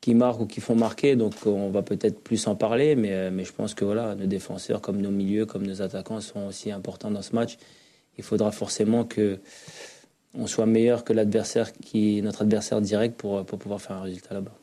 qui 0.00 0.14
marquent 0.14 0.40
ou 0.40 0.46
qui 0.46 0.60
font 0.60 0.74
marquer. 0.74 1.14
Donc 1.14 1.34
on 1.46 1.70
va 1.70 1.82
peut-être 1.82 2.20
plus 2.20 2.46
en 2.46 2.56
parler, 2.56 2.96
mais, 2.96 3.30
mais 3.30 3.44
je 3.44 3.52
pense 3.52 3.74
que 3.74 3.84
voilà, 3.84 4.14
nos 4.14 4.26
défenseurs, 4.26 4.80
comme 4.80 5.00
nos 5.00 5.10
milieux, 5.10 5.46
comme 5.46 5.66
nos 5.66 5.82
attaquants 5.82 6.20
sont 6.20 6.46
aussi 6.46 6.72
importants 6.72 7.10
dans 7.10 7.22
ce 7.22 7.34
match. 7.34 7.58
Il 8.18 8.24
faudra 8.24 8.50
forcément 8.50 9.04
que 9.04 9.38
on 10.34 10.46
soit 10.46 10.66
meilleur 10.66 11.04
que 11.04 11.12
l'adversaire 11.12 11.72
qui 11.72 12.22
notre 12.22 12.42
adversaire 12.42 12.80
direct 12.80 13.16
pour, 13.16 13.44
pour 13.44 13.58
pouvoir 13.58 13.80
faire 13.80 13.96
un 13.96 14.02
résultat 14.02 14.34
là-bas. 14.34 14.54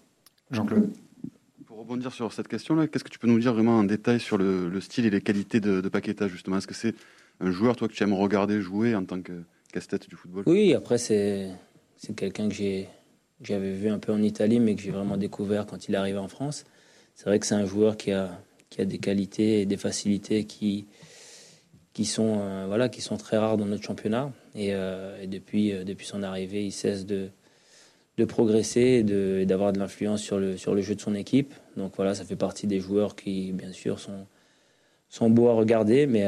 Jean-Claude. 0.52 0.90
Rebondir 1.80 2.12
sur 2.12 2.34
cette 2.34 2.50
question-là, 2.50 2.90
qu'est-ce 2.90 3.06
que 3.06 3.10
tu 3.10 3.20
peux 3.20 3.28
nous 3.28 3.40
dire 3.40 3.54
vraiment 3.54 3.78
en 3.78 3.86
détail 3.86 4.20
sur 4.20 4.38
le, 4.38 4.68
le 4.68 4.82
style 4.82 5.06
et 5.06 5.10
les 5.10 5.22
qualités 5.22 5.62
de, 5.62 5.80
de 5.80 5.88
Paqueta 5.88 6.28
justement? 6.28 6.58
Est-ce 6.58 6.68
que 6.68 6.74
c'est 6.74 6.94
un 7.40 7.52
joueur 7.52 7.78
toi 7.78 7.88
que 7.88 7.94
tu 7.94 8.04
aimes 8.04 8.14
regarder 8.14 8.60
jouer 8.60 8.96
en 8.96 9.06
tant 9.06 9.22
que 9.22 9.44
casse-tête 9.72 10.10
du 10.10 10.18
football? 10.18 10.44
Oui, 10.46 10.74
après 10.74 10.98
c'est 10.98 11.48
quelqu'un 12.18 12.50
que 12.50 12.56
j'avais 13.42 13.72
vu 13.72 13.88
un 13.88 13.98
peu 13.98 14.12
en 14.12 14.22
Italie, 14.22 14.60
mais 14.60 14.76
que 14.76 14.82
j'ai 14.82 14.92
vraiment 14.92 15.16
découvert 15.16 15.66
quand 15.66 15.88
il 15.88 15.96
est 15.96 15.98
arrivé 15.98 16.18
en 16.18 16.28
France. 16.28 16.66
C'est 17.16 17.28
vrai 17.28 17.40
que 17.40 17.46
c'est 17.46 17.56
un 17.56 17.66
joueur 17.66 17.96
qui 17.96 18.12
a, 18.12 18.30
qui 18.70 18.82
a 18.82 18.86
des 18.86 18.98
qualités 18.98 19.62
et 19.62 19.66
des 19.66 19.78
facilités 19.78 20.44
qui, 20.44 20.86
qui, 21.94 22.04
sont, 22.04 22.40
euh, 22.42 22.66
voilà, 22.68 22.90
qui 22.90 23.00
sont 23.00 23.16
très 23.16 23.38
rares 23.38 23.56
dans 23.56 23.66
notre 23.66 23.86
championnat. 23.86 24.34
Et, 24.54 24.74
euh, 24.74 25.26
depuis, 25.28 25.72
euh, 25.72 25.86
depuis 25.86 26.06
son 26.06 26.24
arrivée, 26.24 26.66
il 26.66 26.74
cesse 26.74 27.06
de, 27.06 27.30
de 28.20 28.26
progresser 28.26 29.04
et 29.08 29.46
d'avoir 29.46 29.72
de, 29.72 29.78
de 29.78 29.82
l'influence 29.82 30.22
sur 30.22 30.38
le, 30.38 30.58
sur 30.58 30.76
le 30.76 30.82
jeu 30.82 30.94
de 30.94 31.02
son 31.02 31.16
équipe. 31.16 31.54
Donc 31.78 31.94
voilà, 31.96 32.14
ça 32.14 32.24
fait 32.24 32.36
partie 32.36 32.68
des 32.68 32.80
joueurs 32.80 33.16
qui, 33.16 33.52
bien 33.52 33.72
sûr, 33.72 34.00
sont, 34.00 34.28
sont 35.10 35.30
beaux 35.30 35.48
à 35.48 35.54
regarder, 35.54 36.06
mais, 36.06 36.26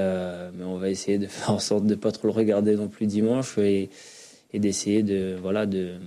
mais 0.55 0.63
on 0.63 0.77
va 0.77 0.89
essayer 0.89 1.19
de 1.19 1.27
faire 1.27 1.51
en 1.51 1.59
sorte 1.59 1.85
de 1.85 1.91
ne 1.91 1.99
pas 1.99 2.11
trop 2.11 2.27
le 2.27 2.33
regarder 2.33 2.75
non 2.75 2.87
plus 2.87 3.05
dimanche 3.05 3.57
et, 3.59 3.89
et 4.53 4.59
d'essayer 4.59 5.03
de, 5.03 5.37
voilà, 5.39 5.65
de, 5.65 5.99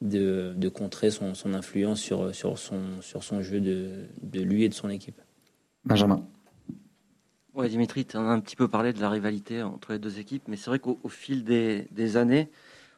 de, 0.00 0.54
de 0.56 0.68
contrer 0.68 1.10
son, 1.10 1.34
son, 1.34 1.54
influence 1.54 2.00
sur, 2.00 2.34
sur, 2.34 2.58
son, 2.58 2.80
sur 3.00 3.22
son 3.22 3.42
jeu 3.42 3.60
de, 3.60 4.06
de 4.22 4.40
lui 4.40 4.64
et 4.64 4.68
de 4.68 4.74
son 4.74 4.88
équipe. 4.88 5.20
Benjamin. 5.84 6.24
Oui, 7.54 7.68
Dimitri, 7.68 8.04
tu 8.04 8.16
en 8.16 8.26
as 8.26 8.30
un 8.30 8.40
petit 8.40 8.56
peu 8.56 8.68
parlé 8.68 8.92
de 8.92 9.00
la 9.00 9.10
rivalité 9.10 9.62
entre 9.62 9.92
les 9.92 9.98
deux 9.98 10.18
équipes, 10.18 10.44
mais 10.46 10.56
c'est 10.56 10.70
vrai 10.70 10.78
qu'au 10.78 10.98
fil 11.08 11.44
des, 11.44 11.88
des, 11.90 12.16
années, 12.16 12.48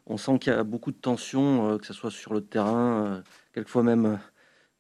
on 0.07 0.17
sent 0.17 0.39
qu'il 0.39 0.53
y 0.53 0.57
a 0.57 0.65
beaucoup 0.65 0.93
de 0.93 0.97
tensions, 0.97 1.71
euh, 1.71 1.79
que 1.79 1.87
ce 1.87 1.93
soit 1.93 2.11
sur 2.11 2.35
le 2.35 2.41
terrain, 2.41 3.05
euh, 3.05 3.21
quelquefois 3.53 3.83
même 3.83 4.19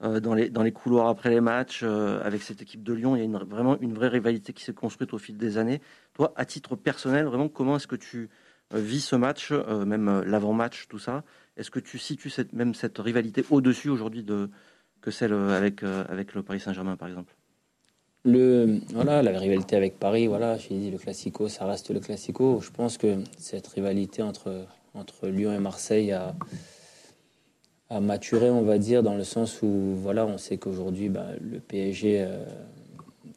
euh, 0.03 0.21
dans, 0.21 0.35
les, 0.35 0.73
couloirs 0.73 1.09
après 1.09 1.31
les 1.31 1.41
matchs. 1.41 1.83
avec 1.83 2.43
cette 2.43 2.61
équipe 2.63 2.83
de 2.83 2.93
Lyon, 2.93 3.15
il 3.17 3.21
y 3.21 3.23
a 3.23 3.25
une, 3.25 3.37
vraiment 3.37 3.79
une 3.81 3.95
vraie 3.95 4.09
rivalité 4.09 4.53
qui 4.53 4.65
s'est 4.65 4.75
construite 4.75 5.13
au 5.15 5.19
fil 5.19 5.37
des 5.37 5.59
années. 5.59 5.81
Toi, 6.15 6.33
à 6.37 6.45
titre 6.45 6.75
personnel, 6.77 7.27
vraiment, 7.27 7.49
comment 7.49 7.77
est-ce 7.77 7.87
que 7.87 7.97
tu 7.97 8.29
vis 8.75 9.01
ce 9.01 9.17
match, 9.17 9.53
même 9.53 10.23
l'avant-match, 10.23 10.87
tout 10.89 10.99
ça? 10.99 11.23
Est-ce 11.57 11.71
que 11.71 11.79
tu 11.79 11.99
situes 11.99 12.31
cette, 12.31 12.53
même 12.53 12.75
cette 12.75 12.99
rivalité 12.99 13.45
au-dessus 13.51 13.91
aujourd'hui 13.91 14.25
de, 14.25 14.51
que 15.03 15.11
celle 15.13 15.35
avec, 15.35 15.85
avec 15.85 16.35
le 16.35 16.43
Paris 16.43 16.59
Saint-Germain, 16.59 16.97
par 16.97 17.07
exemple? 17.07 17.35
Le, 18.25 18.81
voilà, 18.93 19.23
la 19.23 19.39
rivalité 19.39 19.77
avec 19.77 19.99
Paris, 19.99 20.27
voilà, 20.27 20.57
j'ai 20.57 20.77
dit 20.77 20.91
le 20.91 20.99
Classico, 20.99 21.49
ça 21.49 21.67
reste 21.67 21.91
le 21.91 22.01
Classico. 22.01 22.61
Je 22.61 22.71
pense 22.71 22.99
que 22.99 23.23
cette 23.37 23.69
rivalité 23.69 24.23
entre, 24.23 24.67
entre 24.95 25.29
Lyon 25.29 25.53
et 25.53 25.59
Marseille 25.59 26.13
a, 26.13 26.35
maturé, 28.01 28.49
on 28.49 28.63
va 28.63 28.79
dire, 28.79 29.03
dans 29.03 29.17
le 29.17 29.25
sens 29.25 29.61
où 29.61 29.95
voilà, 29.97 30.25
on 30.25 30.39
sait 30.39 30.57
qu'aujourd'hui, 30.57 31.11
bah, 31.11 31.27
le 31.41 31.61
PSG, 31.61 32.23
euh, 32.23 32.43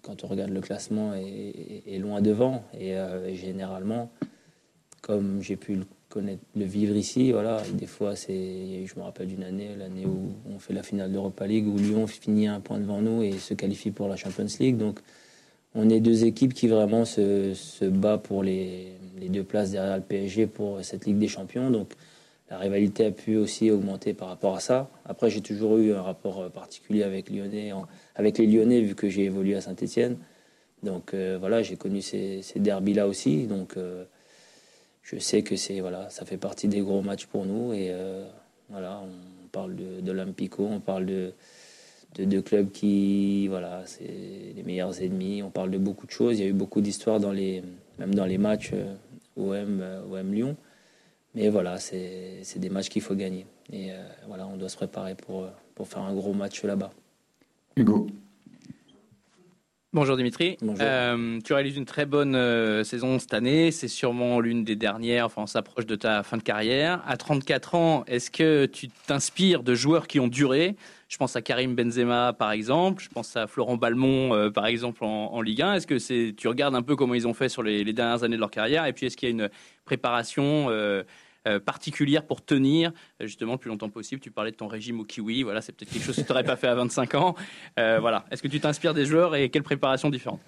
quand 0.02 0.24
on 0.24 0.28
regarde 0.28 0.52
le 0.52 0.62
classement, 0.62 1.14
est, 1.14 2.00
loin 2.00 2.22
devant. 2.22 2.64
Et 2.80 2.96
euh, 2.96 3.34
généralement, 3.36 4.10
comme 5.02 5.42
j'ai 5.42 5.58
pu 5.58 5.76
le 5.76 5.86
connaître, 6.08 6.42
le 6.56 6.64
vivre 6.64 6.96
ici, 6.96 7.34
voilà, 7.34 7.62
des 7.74 7.86
fois, 7.86 8.14
je 8.16 8.98
me 8.98 9.02
rappelle 9.02 9.28
d'une 9.28 9.44
année, 9.44 9.76
l'année 9.78 10.06
où 10.06 10.32
on 10.50 10.60
fait 10.60 10.74
la 10.74 10.84
finale 10.84 11.12
d'Europa 11.12 11.46
League, 11.48 11.68
où 11.68 11.78
Lyon 11.78 12.08
finit 12.08 12.48
un 12.48 12.62
point 12.62 12.80
devant 12.80 13.02
nous 13.02 13.24
et 13.24 13.34
se 13.34 13.54
qualifie 13.54 13.92
pour 13.92 14.08
la 14.08 14.16
Champions 14.16 14.48
League. 14.62 14.78
Donc, 14.78 15.02
on 15.76 15.90
est 15.90 16.00
deux 16.00 16.26
équipes 16.26 16.54
qui 16.54 16.68
vraiment 16.68 17.06
se, 17.06 17.54
se 17.54 17.86
battent 17.86 18.24
pour 18.24 18.44
les, 18.44 18.94
les, 19.20 19.30
deux 19.30 19.44
places 19.44 19.72
derrière 19.72 19.98
le 19.98 20.04
PSG 20.04 20.48
pour 20.48 20.84
cette 20.84 21.06
Ligue 21.06 21.20
des 21.20 21.28
Champions. 21.28 21.70
Donc, 21.70 21.92
la 22.50 22.58
rivalité 22.58 23.06
a 23.06 23.12
pu 23.12 23.38
aussi 23.38 23.72
augmenter 23.72 24.14
par 24.14 24.30
rapport 24.30 24.56
à 24.56 24.60
ça. 24.60 24.90
Après, 25.06 25.30
j'ai 25.30 25.42
toujours 25.42 25.78
eu 25.78 25.94
un 25.94 26.02
rapport 26.02 26.50
particulier 26.52 27.04
avec, 27.04 27.32
avec 28.16 28.38
les 28.38 28.48
Lyonnais, 28.48 28.82
vu 28.82 28.96
que 28.96 29.10
j'ai 29.10 29.26
évolué 29.26 29.56
à 29.56 29.62
Saint-Etienne. 29.62 30.18
Donc, 30.84 31.14
euh, 31.14 31.38
voilà, 31.40 31.62
j'ai 31.62 31.76
connu 31.76 32.02
ces, 32.02 32.42
ces 32.42 32.60
derbys-là 32.60 33.08
aussi. 33.08 33.48
Donc, 33.48 33.78
euh, 33.78 34.06
je 35.06 35.20
sais 35.20 35.44
que 35.44 35.56
c'est 35.56 35.82
voilà, 35.82 36.10
ça 36.10 36.26
fait 36.26 36.38
partie 36.38 36.68
des 36.68 36.82
gros 36.82 37.02
matchs 37.02 37.28
pour 37.28 37.46
nous 37.46 37.74
et 37.74 37.90
euh, 37.92 38.26
voilà, 38.70 39.02
on 39.04 39.48
parle 39.50 39.76
de, 39.76 40.02
on 40.60 40.80
parle 40.80 41.06
de, 41.06 41.34
de, 42.16 42.26
de, 42.26 42.40
clubs 42.42 42.72
qui 42.72 43.48
voilà, 43.48 43.84
c'est 43.86 44.54
les 44.56 44.64
meilleurs 44.64 45.02
ennemis, 45.02 45.44
on 45.44 45.50
parle 45.50 45.72
de 45.72 45.78
beaucoup 45.78 46.06
de 46.06 46.12
choses. 46.12 46.40
Il 46.40 46.44
y 46.44 46.46
a 46.46 46.50
eu 46.50 46.54
beaucoup 46.54 46.82
d'histoires 46.82 47.20
dans 47.20 47.32
les 47.32 47.64
même 48.00 48.16
dans 48.16 48.26
les 48.26 48.38
matchs 48.38 48.72
euh, 48.74 48.96
OM 49.38 49.84
OM 50.12 50.34
Lyon, 50.34 50.56
mais 51.34 51.50
voilà, 51.50 51.78
c'est 51.80 52.42
des 52.58 52.70
matchs 52.70 52.90
qu'il 52.90 53.02
faut 53.02 53.16
gagner 53.16 53.46
et 53.72 53.92
euh, 53.92 53.96
voilà, 54.28 54.48
on 54.48 54.58
doit 54.58 54.70
se 54.70 54.78
préparer 54.78 55.16
pour 55.16 55.48
pour 55.76 55.88
faire 55.88 56.04
un 56.04 56.14
gros 56.14 56.34
match 56.34 56.64
là-bas. 56.64 56.92
Hugo. 57.76 58.08
Bonjour 59.96 60.18
Dimitri. 60.18 60.58
Bonjour. 60.62 60.86
Euh, 60.86 61.40
tu 61.40 61.54
réalises 61.54 61.78
une 61.78 61.86
très 61.86 62.06
bonne 62.06 62.36
euh, 62.36 62.84
saison 62.84 63.18
cette 63.18 63.34
année. 63.34 63.72
C'est 63.72 63.88
sûrement 63.88 64.42
l'une 64.42 64.66
des 64.66 64.76
dernières. 64.76 65.28
Enfin, 65.28 65.44
on 65.44 65.48
s'approche 65.48 65.86
de 65.86 65.96
ta 65.96 66.22
fin 66.22 66.36
de 66.36 66.44
carrière. 66.44 67.02
À 67.08 67.16
34 67.16 67.76
ans, 67.76 68.04
est-ce 68.06 68.30
que 68.30 68.66
tu 68.66 68.90
t'inspires 69.08 69.64
de 69.64 69.74
joueurs 69.74 70.08
qui 70.08 70.20
ont 70.20 70.28
duré? 70.28 70.76
Je 71.08 71.16
pense 71.16 71.38
à 71.38 71.42
Karim 71.42 71.76
Benzema, 71.76 72.34
par 72.34 72.52
exemple. 72.52 73.02
Je 73.02 73.08
pense 73.08 73.38
à 73.38 73.48
Florent 73.48 73.78
Balmont, 73.78 74.34
euh, 74.34 74.50
par 74.50 74.66
exemple, 74.66 75.02
en, 75.06 75.32
en 75.32 75.42
Ligue 75.42 75.62
1. 75.62 75.76
Est-ce 75.76 75.88
que 75.88 75.98
c'est, 75.98 76.34
tu 76.36 76.50
regardes 76.50 76.76
un 76.76 76.82
peu 76.82 76.98
comment 76.98 77.14
ils 77.14 77.26
ont 77.26 77.34
fait 77.34 77.48
sur 77.48 77.64
les, 77.64 77.86
les 77.86 77.94
dernières 77.94 78.24
années 78.24 78.36
de 78.36 78.42
leur 78.42 78.52
carrière? 78.52 78.86
Et 78.86 78.92
puis, 78.92 79.06
est-ce 79.06 79.16
qu'il 79.16 79.30
y 79.30 79.32
a 79.32 79.34
une 79.34 79.50
préparation 79.86 80.68
euh, 81.48 81.60
particulière 81.60 82.26
pour 82.26 82.44
tenir 82.44 82.92
euh, 83.22 83.28
justement 83.28 83.54
le 83.54 83.58
plus 83.60 83.70
longtemps 83.70 83.90
possible 83.90 84.20
Tu 84.20 84.32
parlais 84.32 84.50
de 84.50 84.56
ton 84.56 84.68
régime 84.68 85.00
au 85.00 85.04
kiwi. 85.04 85.44
Voilà, 85.44 85.62
c'est 85.62 85.74
peut-être 85.74 85.92
quelque 85.92 86.04
chose 86.04 86.16
que 86.16 86.22
tu 86.22 86.30
n'aurais 86.30 86.44
pas 86.44 86.56
fait 86.56 86.68
à 86.68 86.74
25 86.74 87.14
ans. 87.14 87.36
Euh, 87.78 88.00
voilà. 88.00 88.26
Est-ce 88.32 88.42
que 88.42 88.48
tu 88.48 88.60
t'inspires 88.60 88.96
des 88.96 89.06
joueurs 89.06 89.36
et 89.36 89.50
quelle 89.50 89.64
préparation 89.64 90.10
différente 90.10 90.40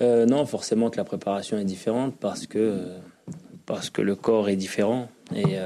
non, 0.00 0.44
forcément 0.44 0.90
que 0.90 0.96
la 0.96 1.04
préparation 1.04 1.56
est 1.56 1.64
différente 1.64 2.18
parce 2.18 2.48
que, 2.48 2.96
parce 3.64 3.90
que 3.90 4.02
le 4.02 4.16
corps 4.16 4.48
est 4.48 4.56
différent. 4.56 5.08
Et, 5.32 5.56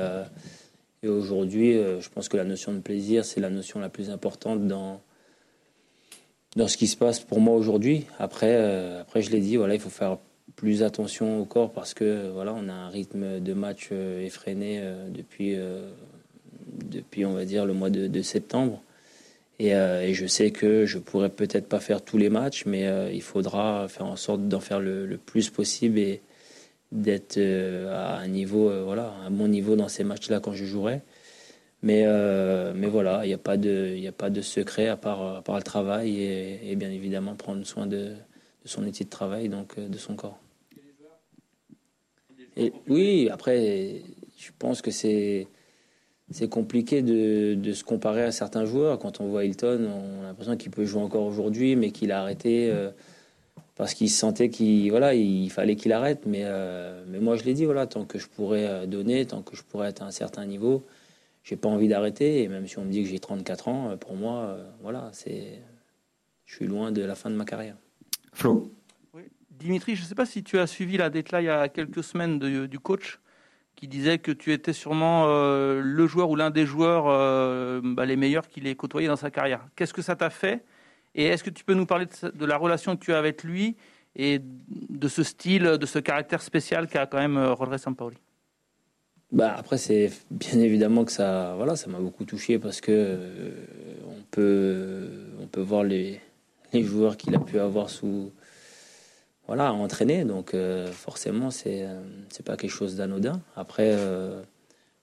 aujourd'hui, 1.09 1.73
je 1.73 2.09
pense 2.11 2.29
que 2.29 2.37
la 2.37 2.45
notion 2.45 2.75
de 2.75 2.81
plaisir, 2.81 3.25
c'est 3.25 3.41
la 3.41 3.49
notion 3.49 3.81
la 3.81 3.89
plus 3.89 4.11
importante 4.11 4.67
dans, 4.67 5.01
dans 6.57 6.69
ce 6.69 6.77
qui 6.77 6.89
se 6.89 6.97
passe 6.99 7.21
pour 7.21 7.41
moi 7.41 7.55
aujourd'hui. 7.55 8.05
Après, 8.19 8.55
après, 9.01 9.23
je 9.23 9.31
l'ai 9.31 9.41
dit, 9.41 9.57
voilà, 9.57 9.73
il 9.73 9.81
faut 9.81 9.89
faire 9.89 10.19
plus 10.57 10.83
attention 10.83 11.41
au 11.41 11.45
corps 11.45 11.73
parce 11.73 11.95
que 11.95 12.31
voilà, 12.33 12.55
on 12.55 12.69
a 12.69 12.73
un 12.73 12.89
rythme 12.89 13.41
de 13.41 13.55
match 13.55 13.89
euh, 13.93 14.25
effréné 14.25 14.81
euh, 14.81 15.09
depuis, 15.09 15.55
euh, 15.57 15.89
depuis, 16.85 17.25
on 17.25 17.33
va 17.33 17.45
dire, 17.45 17.67
le 17.67 17.75
mois 17.75 17.91
de, 17.91 18.23
septembre. 18.23 18.83
Et, 19.59 19.75
euh, 19.75 20.13
je 20.13 20.27
sais 20.27 20.51
que 20.51 20.87
je 20.87 20.99
pourrais 20.99 21.29
peut-être 21.31 21.69
pas 21.69 21.81
faire 21.81 22.03
tous 22.03 22.19
les 22.19 22.31
matchs, 22.31 22.65
mais 22.67 22.87
euh, 22.87 23.11
il 23.13 23.23
faudra 23.23 23.89
faire 23.89 24.07
en 24.07 24.17
sorte 24.17 24.47
d'en 24.49 24.61
faire 24.61 24.81
le, 24.81 25.19
plus 25.19 25.51
possible 25.51 25.99
et 25.99 26.21
d'être 26.93 27.39
euh, 27.39 27.93
à 27.93 28.19
un 28.19 28.29
niveau, 28.29 28.71
euh, 28.71 28.83
voilà, 28.85 29.15
à 29.27 29.31
bon 29.31 29.49
niveau 29.49 29.77
dans 29.77 29.89
ces 29.89 30.05
matchs-là 30.05 30.41
quand 30.41 30.53
je 30.53 30.65
jouerai. 30.65 31.01
Mais, 31.83 32.03
euh, 32.07 32.73
mais 32.75 32.89
voilà, 32.89 33.25
il 33.25 33.29
n'y 33.29 33.35
a 33.35 33.39
pas 33.39 33.57
de, 33.57 33.97
a 34.09 34.13
pas 34.13 34.31
de 34.31 34.41
secret 34.41 34.89
à 34.89 34.97
part, 34.97 35.37
à 35.37 35.43
part 35.43 35.57
le 35.57 35.63
travail 35.63 36.21
et 36.21 36.75
bien 36.75 36.91
évidemment 36.91 37.37
prendre 37.37 37.65
soin 37.65 37.87
de, 37.87 38.15
de 38.69 38.73
son 38.73 38.85
outil 38.85 39.05
de 39.05 39.11
travail, 39.11 39.49
donc 39.49 39.79
euh, 39.79 39.89
de 39.89 39.99
son 39.99 40.15
corps. 40.15 40.39
Et 42.57 42.73
oui, 42.89 43.29
après, 43.31 44.03
je 44.37 44.51
pense 44.59 44.83
que 44.83 44.91
c'est 44.91 45.49
c'est 46.31 46.51
compliqué 46.51 47.01
de, 47.01 47.55
de 47.55 47.73
se 47.73 47.83
comparer 47.83 48.23
à 48.23 48.33
certains 48.33 48.67
joueurs. 48.67 48.99
Quand 48.99 49.21
on 49.21 49.29
voit 49.29 49.47
Hilton, 49.47 49.89
on 49.91 50.21
a 50.23 50.27
l'impression 50.27 50.59
qu'il 50.59 50.71
peut 50.71 50.85
jouer 50.85 51.01
encore 51.01 51.25
aujourd'hui, 51.25 51.75
mais 51.75 51.91
qu'il 51.91 52.13
a 52.13 52.21
arrêté 52.21 52.71
euh, 52.71 52.91
parce 53.77 53.95
qu'il 53.95 54.11
sentait 54.11 54.51
qu'il 54.51 54.91
voilà, 54.91 55.15
il 55.15 55.49
fallait 55.51 55.75
qu'il 55.75 55.93
arrête. 55.93 56.27
Mais, 56.27 56.43
euh, 56.45 57.03
mais 57.09 57.21
moi, 57.21 57.37
je 57.37 57.45
l'ai 57.45 57.55
dit, 57.55 57.65
voilà, 57.65 57.87
tant 57.87 58.05
que 58.05 58.19
je 58.19 58.29
pourrais 58.29 58.87
donner, 58.87 59.25
tant 59.25 59.41
que 59.41 59.57
je 59.57 59.63
pourrais 59.63 59.89
être 59.89 60.03
à 60.03 60.07
un 60.07 60.11
certain 60.11 60.45
niveau, 60.45 60.85
j'ai 61.45 61.57
pas 61.57 61.71
envie 61.71 61.89
d'arrêter. 61.89 62.43
Et 62.43 62.49
même 62.49 62.67
si 62.67 62.79
on 62.79 62.85
me 62.85 62.91
dit 62.91 63.03
que 63.03 63.09
j'ai 63.09 63.21
34 63.21 63.69
ans, 63.69 63.97
pour 63.97 64.15
moi, 64.15 64.49
euh, 64.49 64.71
voilà, 64.83 65.09
c'est, 65.13 65.61
je 66.45 66.57
suis 66.57 66.67
loin 66.67 66.93
de 66.93 67.03
la 67.03 67.15
fin 67.15 67.31
de 67.31 67.37
ma 67.37 67.47
carrière. 67.47 67.77
Flo. 68.39 68.71
Dimitri, 69.59 69.97
je 69.97 70.03
ne 70.03 70.07
sais 70.07 70.15
pas 70.15 70.27
si 70.27 70.45
tu 70.45 70.61
as 70.61 70.69
suivi 70.69 70.97
la 70.97 71.11
déclat 71.11 71.43
il 71.43 71.47
y 71.47 71.49
a 71.49 71.69
quelques 71.69 72.05
semaines 72.05 72.39
de- 72.39 72.67
du 72.67 72.79
coach 72.79 73.19
qui 73.75 73.89
disait 73.89 74.19
que 74.19 74.31
tu 74.31 74.53
étais 74.53 74.73
sûrement 74.73 75.25
euh, 75.27 75.81
le 75.83 76.07
joueur 76.07 76.31
ou 76.31 76.37
l'un 76.37 76.51
des 76.51 76.65
joueurs 76.65 77.07
euh, 77.09 77.81
bah, 77.83 78.07
les 78.07 78.15
meilleurs 78.15 78.47
qu'il 78.47 78.69
ait 78.69 78.77
côtoyé 78.77 79.09
dans 79.09 79.17
sa 79.17 79.33
carrière. 79.33 79.67
Qu'est-ce 79.75 79.93
que 79.93 80.03
ça 80.03 80.15
t'a 80.15 80.31
fait? 80.31 80.65
Et 81.17 81.25
est-ce 81.25 81.43
que 81.43 81.51
tu 81.51 81.65
peux 81.65 81.75
nous 81.75 81.87
parler 81.87 82.07
de, 82.07 82.47
la 82.47 82.57
relation 82.57 82.97
que 82.97 83.05
tu 83.05 83.13
as 83.13 83.19
avec 83.19 83.43
lui 83.43 83.77
et 84.15 84.41
de 84.41 85.09
ce 85.09 85.25
style, 85.25 85.65
de 85.65 85.87
ce 85.87 85.99
caractère 85.99 86.41
spécial 86.41 86.87
qu'a 86.87 87.07
quand 87.07 87.19
même 87.19 87.37
euh, 87.37 87.55
Rodriguez 87.55 87.79
Sampaoli? 87.79 88.19
Bah 89.33 89.57
après 89.59 89.79
c'est 89.79 90.13
bien 90.31 90.61
évidemment 90.61 91.05
que 91.05 91.13
ça 91.13 91.55
voilà 91.57 91.75
ça 91.75 91.91
m'a 91.91 91.99
beaucoup 91.99 92.25
touché 92.25 92.59
parce 92.59 92.81
que 92.81 92.93
euh, 92.93 93.51
on 94.07 94.23
peut 94.31 95.09
on 95.41 95.47
peut 95.47 95.61
voir 95.61 95.83
les 95.83 96.21
les 96.73 96.83
joueurs 96.83 97.17
qu'il 97.17 97.35
a 97.35 97.39
pu 97.39 97.59
avoir 97.59 97.91
sous 97.91 98.33
voilà 99.47 99.73
entraîner. 99.73 100.25
Donc 100.25 100.55
euh, 100.55 100.87
forcément 100.93 101.51
c'est 101.51 101.83
euh, 101.83 102.01
c'est 102.29 102.45
pas 102.45 102.57
quelque 102.57 102.71
chose 102.71 102.97
d'anodin. 102.97 103.41
Après 103.57 103.93
euh, 103.95 104.43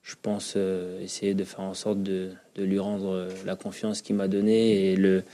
je 0.02 0.14
pense 0.20 0.56
essayer 1.00 1.34
de 1.34 1.42
faire 1.42 1.62
en 1.62 1.74
sorte 1.74 2.00
de, 2.02 2.30
de 2.54 2.62
lui 2.62 2.78
rendre 2.78 3.28
la 3.44 3.56
confiance 3.56 4.02
qu'il 4.02 4.14
m'a 4.14 4.28
donnée 4.28 4.92
et 4.92 4.96
le 4.96 5.24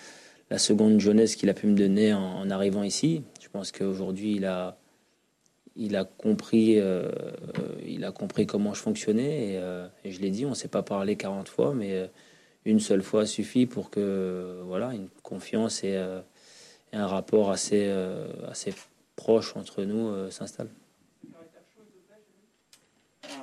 la 0.51 0.59
seconde 0.59 0.99
jeunesse 0.99 1.37
qu'il 1.37 1.51
a 1.51 1.55
pu 1.55 1.67
me 1.67 1.75
donner 1.75 2.12
en, 2.12 2.51
arrivant 2.51 2.83
ici. 2.83 3.23
Je 3.41 3.49
pense 3.49 3.71
qu'aujourd'hui 3.71 4.37
il 4.37 4.47
a 4.47 4.79
il 5.77 5.97
a 5.97 6.05
compris, 6.05 6.79
il 7.87 8.05
a 8.05 8.12
compris 8.12 8.47
comment 8.47 8.75
je 8.75 8.81
fonctionnais 8.81 9.55
et, 10.05 10.11
je 10.11 10.21
l'ai 10.21 10.31
dit, 10.31 10.45
on 10.45 10.55
s'est 10.55 10.69
pas 10.69 10.83
parlé 10.83 11.17
40 11.17 11.49
fois, 11.49 11.73
mais 11.75 11.93
euh, 11.93 12.07
une 12.64 12.81
seule 12.81 13.02
fois 13.02 13.26
suffit 13.26 13.66
pour 13.66 13.90
que 13.90 14.61
voilà 14.64 14.95
une 14.95 15.09
confiance 15.23 15.83
et, 15.85 15.97
euh, 15.97 16.21
un 16.92 17.07
rapport 17.07 17.50
assez 17.50 17.87
euh, 17.87 18.28
assez 18.49 18.75
proche 19.16 19.57
entre 19.57 19.85
nous 19.85 20.09
euh, 20.09 20.31
s'installe. 20.31 20.69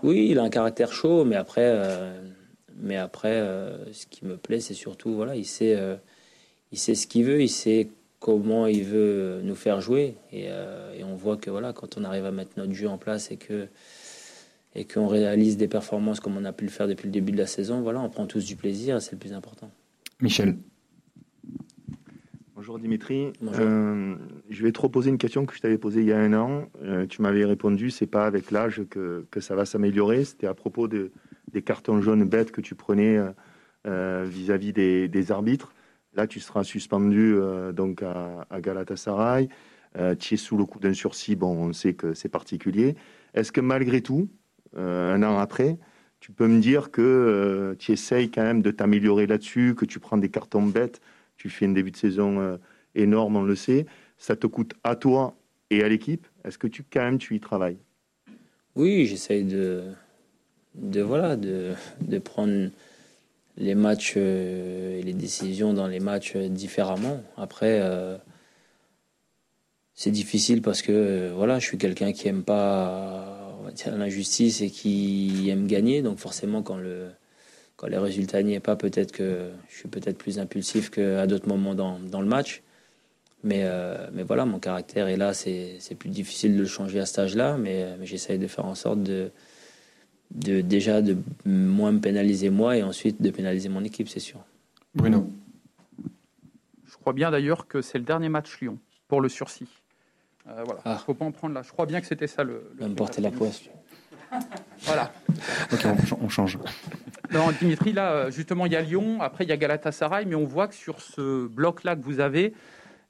Oui, 0.04 0.28
il 0.30 0.40
a 0.40 0.44
un 0.44 0.50
caractère 0.50 0.94
chaud, 0.94 1.26
mais 1.26 1.36
après, 1.36 1.66
euh, 1.66 2.22
mais 2.78 2.96
après, 2.96 3.44
ce 3.92 4.06
qui 4.06 4.24
me 4.24 4.38
plaît, 4.38 4.62
c'est 4.62 4.74
surtout 4.74 5.14
voilà, 5.14 5.36
il 5.36 5.46
sait, 5.46 5.78
il 6.72 6.78
sait 6.78 6.96
ce 6.96 7.06
qu'il 7.06 7.26
veut, 7.26 7.42
il 7.42 7.50
sait 7.50 7.90
comment 8.20 8.66
il 8.68 8.84
veut 8.84 9.42
nous 9.44 9.56
faire 9.56 9.82
jouer, 9.82 10.16
et, 10.32 10.46
et 10.46 11.04
on 11.04 11.16
voit 11.16 11.36
que 11.36 11.50
voilà, 11.50 11.74
quand 11.74 11.98
on 11.98 12.06
arrive 12.06 12.26
à 12.26 12.32
mettre 12.32 12.52
notre 12.56 12.72
jeu 12.72 12.88
en 12.88 12.98
place 12.98 13.32
et 13.32 13.38
que 13.38 13.68
et 14.76 14.86
qu'on 14.86 15.08
réalise 15.08 15.58
des 15.58 15.68
performances 15.68 16.20
comme 16.20 16.38
on 16.38 16.46
a 16.46 16.54
pu 16.54 16.66
le 16.66 16.70
faire 16.70 16.88
depuis 16.88 17.06
le 17.08 17.12
début 17.12 17.32
de 17.32 17.38
la 17.38 17.48
saison, 17.48 17.82
voilà, 17.82 18.00
on 18.02 18.10
prend 18.10 18.26
tous 18.26 18.46
du 18.46 18.56
plaisir, 18.56 18.98
et 18.98 19.00
c'est 19.00 19.14
le 19.14 19.18
plus 19.20 19.34
important. 19.34 19.72
Michel. 20.22 20.58
Bonjour 22.56 22.78
Dimitri. 22.78 23.32
Bonjour. 23.42 23.66
Euh, 23.66 24.16
je 24.50 24.64
vais 24.64 24.72
te 24.72 24.82
reposer 24.82 25.10
une 25.10 25.18
question 25.18 25.46
que 25.46 25.56
je 25.56 25.62
t'avais 25.62 25.78
posée 25.78 26.02
il 26.02 26.08
y 26.08 26.12
a 26.12 26.20
un 26.20 26.34
an. 26.34 26.66
Euh, 26.84 27.08
tu 27.08 27.22
m'avais 27.22 27.46
répondu, 27.46 27.90
c'est 27.90 28.06
pas 28.06 28.26
avec 28.26 28.52
l'âge 28.52 28.84
que, 28.90 29.26
que 29.32 29.40
ça 29.40 29.56
va 29.56 29.66
s'améliorer. 29.66 30.26
C'était 30.26 30.46
à 30.46 30.54
propos 30.54 30.90
de, 30.90 31.12
des 31.54 31.62
cartons 31.62 32.02
jaunes 32.02 32.26
bêtes 32.26 32.52
que 32.52 32.60
tu 32.60 32.76
prenais 32.76 33.18
euh, 33.18 33.30
euh, 33.88 34.26
vis-à-vis 34.28 34.74
des, 34.74 35.08
des 35.08 35.32
arbitres. 35.32 35.74
Là, 36.14 36.28
tu 36.28 36.42
seras 36.42 36.66
suspendu 36.66 37.34
euh, 37.36 37.72
donc 37.72 38.04
à, 38.04 38.46
à 38.50 38.60
Galatasaray. 38.60 39.48
Euh, 39.98 40.16
tu 40.16 40.34
es 40.34 40.38
sous 40.38 40.58
le 40.58 40.66
coup 40.66 40.80
d'un 40.80 40.94
sursis. 40.94 41.38
Bon, 41.38 41.70
on 41.70 41.72
sait 41.72 41.94
que 41.94 42.14
c'est 42.14 42.30
particulier. 42.30 42.96
Est-ce 43.34 43.54
que 43.54 43.62
malgré 43.62 44.02
tout, 44.02 44.28
un 44.76 45.24
an 45.24 45.38
après, 45.38 45.78
tu 46.20 46.32
peux 46.32 46.48
me 46.48 46.60
dire 46.60 46.92
que 46.92 47.02
euh, 47.02 47.76
tu 47.78 47.92
essayes 47.92 48.30
quand 48.30 48.44
même 48.44 48.62
de 48.62 48.72
t'améliorer 48.72 49.28
là-dessus, 49.28 49.76
que 49.76 49.86
tu 49.86 50.00
prends 50.00 50.18
des 50.18 50.30
cartons 50.30 50.64
bêtes 50.64 51.02
tu 51.40 51.50
fais 51.50 51.66
un 51.66 51.70
début 51.70 51.90
de 51.90 51.98
saison 51.98 52.40
euh, 52.40 52.58
énorme, 52.94 53.38
on 53.38 53.44
le 53.44 53.56
sait. 53.56 53.88
Ça 54.18 54.36
te 54.36 54.46
coûte 54.46 54.74
à 54.84 54.96
toi 54.96 55.36
et 55.72 55.84
à 55.84 55.90
l'équipe. 55.90 56.28
Est-ce 56.44 56.58
que 56.58 56.68
tu 56.68 56.84
quand 56.84 57.00
même 57.00 57.18
tu 57.18 57.36
y 57.36 57.40
travailles? 57.40 57.80
Oui, 58.76 59.06
j'essaye 59.08 59.46
de, 59.46 59.86
de 60.76 61.02
voilà, 61.02 61.38
de, 61.38 61.74
de 62.02 62.20
prendre 62.20 62.70
les 63.58 63.74
matchs 63.74 64.16
euh, 64.18 65.00
et 65.00 65.02
les 65.02 65.14
décisions 65.14 65.74
dans 65.74 65.88
les 65.88 66.02
matchs 66.02 66.34
euh, 66.36 66.50
différemment. 66.50 67.24
Après, 67.38 67.80
euh, 67.82 68.18
c'est 69.94 70.12
difficile 70.12 70.62
parce 70.62 70.82
que 70.82 70.92
euh, 70.92 71.32
voilà, 71.34 71.60
je 71.60 71.66
suis 71.66 71.78
quelqu'un 71.78 72.12
qui 72.12 72.28
aime 72.28 72.44
pas 72.44 73.49
dire, 73.72 73.96
l'injustice 73.98 74.62
et 74.62 74.70
qui 74.70 75.50
aime 75.50 75.68
gagner. 75.68 76.02
Donc 76.02 76.20
forcément, 76.20 76.62
quand 76.62 76.78
le 76.78 77.08
quand 77.76 77.88
les 77.88 77.98
résultats 77.98 78.44
n'y 78.44 78.56
est 78.56 78.60
pas, 78.60 78.76
peut-être 78.76 79.14
que 79.14 79.52
je 79.70 79.76
suis 79.78 79.88
peut-être 79.88 80.18
plus 80.18 80.38
impulsif 80.38 80.90
qu'à 80.90 81.26
d'autres 81.28 81.48
moments 81.48 81.76
dans, 81.76 81.98
dans 81.98 82.20
le 82.20 82.28
match. 82.28 82.62
Mais, 83.42 83.62
euh, 83.64 84.10
mais 84.12 84.24
voilà, 84.24 84.44
mon 84.46 84.60
caractère 84.60 85.08
est 85.08 85.16
là, 85.16 85.34
c'est 85.34 85.78
c'est 85.80 85.96
plus 85.96 86.10
difficile 86.10 86.56
de 86.56 86.60
le 86.60 86.68
changer 86.68 87.00
à 87.00 87.06
cet 87.06 87.20
âge-là, 87.20 87.58
mais, 87.58 87.96
mais 87.98 88.06
j'essaye 88.06 88.38
de 88.38 88.48
faire 88.48 88.66
en 88.66 88.76
sorte 88.76 89.02
de, 89.02 89.32
de 90.32 90.60
déjà 90.60 91.02
de 91.02 91.18
moins 91.46 91.94
me 91.94 92.00
pénaliser 92.00 92.50
moi 92.50 92.76
et 92.76 92.84
ensuite 92.84 93.22
de 93.22 93.30
pénaliser 93.30 93.70
mon 93.70 93.84
équipe, 93.86 94.10
c'est 94.10 94.20
sûr. 94.20 94.44
Bruno. 94.94 95.32
Je 96.86 96.98
crois 96.98 97.14
bien 97.14 97.32
d'ailleurs 97.32 97.68
que 97.68 97.82
c'est 97.82 97.98
le 97.98 98.04
dernier 98.04 98.28
match 98.28 98.60
Lyon 98.60 98.78
pour 99.08 99.22
le 99.22 99.30
sursis. 99.30 99.70
Euh, 100.48 100.64
voilà, 100.66 100.80
il 100.86 100.90
Ah. 100.90 100.94
ne 100.94 100.98
faut 101.00 101.14
pas 101.14 101.26
en 101.26 101.32
prendre 101.32 101.54
là. 101.54 101.62
Je 101.64 101.72
crois 101.72 101.86
bien 101.86 102.00
que 102.02 102.08
c'était 102.08 102.28
ça 102.28 102.44
le. 102.44 102.72
le 102.76 102.82
Va 102.84 102.88
me 102.90 102.96
porter 102.96 103.22
la 103.22 103.32
poisse. 103.32 103.62
Voilà. 104.84 105.12
Ok, 105.74 105.80
on, 105.86 105.98
ch- 105.98 106.14
on 106.22 106.30
change. 106.30 106.58
Non, 107.32 107.52
Dimitri, 107.52 107.94
là, 107.94 108.12
euh, 108.12 108.32
justement, 108.32 108.66
il 108.66 108.72
y 108.72 108.76
a 108.76 108.82
Lyon, 108.82 109.22
après 109.22 109.44
il 109.44 109.50
y 109.50 109.52
a 109.52 109.58
Galatasaray, 109.58 110.26
mais 110.26 110.34
on 110.34 110.46
voit 110.46 110.68
que 110.68 110.74
sur 110.74 111.00
ce 111.02 111.46
bloc-là 111.48 111.96
que 111.96 112.02
vous 112.02 112.20
avez, 112.22 112.54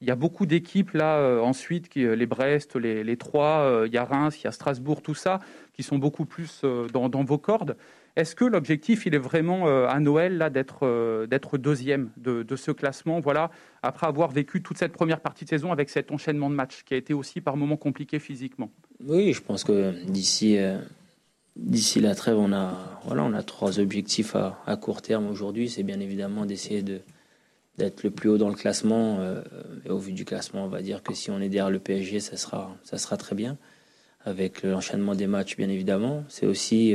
il 0.02 0.08
y 0.10 0.12
a 0.12 0.16
beaucoup 0.16 0.46
d'équipes 0.46 0.92
là 0.92 1.16
euh, 1.20 1.40
ensuite, 1.42 1.88
qui, 1.88 2.04
euh, 2.04 2.16
les 2.18 2.26
Brest, 2.26 2.76
les, 2.76 3.04
les 3.06 3.16
Troyes, 3.16 3.62
euh, 3.62 3.88
il 3.88 3.94
y 3.94 3.98
a 3.98 4.04
Reims, 4.04 4.38
il 4.40 4.44
y 4.44 4.48
a 4.48 4.52
Strasbourg, 4.52 5.02
tout 5.02 5.16
ça, 5.16 5.40
qui 5.74 5.84
sont 5.84 5.98
beaucoup 5.98 6.26
plus 6.26 6.62
euh, 6.66 6.88
dans, 6.88 7.08
dans 7.08 7.24
vos 7.24 7.38
cordes. 7.38 7.78
Est-ce 8.16 8.36
que 8.36 8.46
l'objectif, 8.46 9.06
il 9.06 9.16
est 9.16 9.20
vraiment 9.20 9.68
euh, 9.68 9.88
à 9.88 10.00
Noël 10.00 10.38
là 10.38 10.50
d'être 10.50 10.86
euh, 10.86 11.28
deuxième 11.58 12.10
de, 12.18 12.56
ce 12.56 12.72
classement? 12.72 13.20
Voilà, 13.20 13.52
après 13.84 14.08
avoir 14.08 14.30
vécu 14.32 14.62
toute 14.62 14.78
cette 14.78 14.92
première 14.92 15.22
partie 15.22 15.46
de 15.46 15.50
saison 15.50 15.72
avec 15.72 15.90
cet 15.90 16.12
enchaînement 16.12 16.50
de 16.50 16.56
matchs 16.56 16.84
qui 16.84 16.94
a 16.94 16.98
été 16.98 17.14
aussi 17.14 17.42
par 17.42 17.56
moments 17.56 17.78
compliqué 17.78 18.20
physiquement. 18.20 18.72
Oui, 19.06 19.34
je 19.34 19.42
pense 19.42 19.64
que 19.64 19.94
d'ici 20.06 20.58
euh, 20.58 20.80
la 22.02 22.16
trêve, 22.16 22.38
on 22.38 22.52
a 22.52 23.44
trois 23.44 23.80
objectifs 23.80 24.36
à, 24.36 24.78
court 24.78 25.02
terme 25.02 25.28
aujourd'hui. 25.28 25.70
C'est 25.70 25.84
bien 25.84 26.00
évidemment 26.00 26.46
d'essayer 26.46 26.82
de 26.82 27.02
d'être 27.78 28.04
le 28.04 28.12
plus 28.12 28.28
haut 28.28 28.38
dans 28.38 28.50
le 28.50 28.56
classement. 28.56 29.20
au 29.88 29.98
vu 29.98 30.12
du 30.12 30.26
classement, 30.26 30.66
on 30.66 30.68
va 30.68 30.82
dire 30.82 31.02
que 31.02 31.14
si 31.14 31.32
on 31.32 31.40
est 31.40 31.48
derrière 31.48 31.70
le 31.70 31.80
PSG, 31.80 32.20
ça 32.20 32.36
sera 32.36 32.76
ça 32.84 32.98
sera 32.98 33.16
très 33.16 33.36
bien 33.36 33.58
avec 34.26 34.64
l'enchaînement 34.64 35.16
des 35.16 35.28
matchs, 35.28 35.56
bien 35.56 35.70
évidemment. 35.70 36.26
C'est 36.28 36.46
aussi 36.46 36.94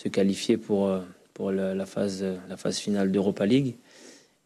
se 0.00 0.08
qualifier 0.08 0.56
pour, 0.56 0.88
euh, 0.88 1.00
pour 1.34 1.52
la, 1.52 1.84
phase, 1.84 2.24
la 2.48 2.56
phase 2.56 2.78
finale 2.78 3.12
d'Europa 3.12 3.44
League. 3.44 3.76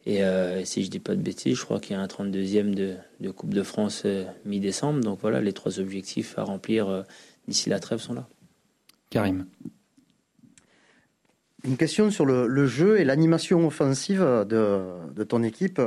Euh, 0.09 0.59
et 0.59 0.65
si 0.65 0.83
je 0.85 0.91
dis 0.91 0.99
pas 0.99 1.15
de 1.15 1.23
bêtises, 1.23 1.57
je 1.57 1.65
crois 1.65 1.79
qu'il 1.79 1.95
y 1.95 1.99
a 1.99 2.03
un 2.03 2.07
32e 2.07 2.75
de, 2.75 2.97
de 3.21 3.31
Coupe 3.31 3.55
de 3.55 3.63
France 3.63 4.03
euh, 4.05 4.25
mi-décembre. 4.45 5.01
Donc 5.01 5.21
voilà, 5.21 5.41
les 5.41 5.53
trois 5.53 5.79
objectifs 5.79 6.37
à 6.39 6.43
remplir 6.43 7.05
d'ici 7.47 7.71
la 7.71 7.79
trêve 7.79 8.01
sont 8.01 8.15
là. 8.15 8.27
Karim. 9.11 9.47
Une 11.63 11.77
question 11.77 12.11
sur 12.11 12.27
le, 12.27 12.49
le 12.49 12.67
jeu 12.67 12.99
et 12.99 13.05
l'animation 13.05 13.65
offensive 13.65 14.21
de, 14.21 14.81
de, 15.15 15.25
ton 15.25 15.45
équipe. 15.45 15.81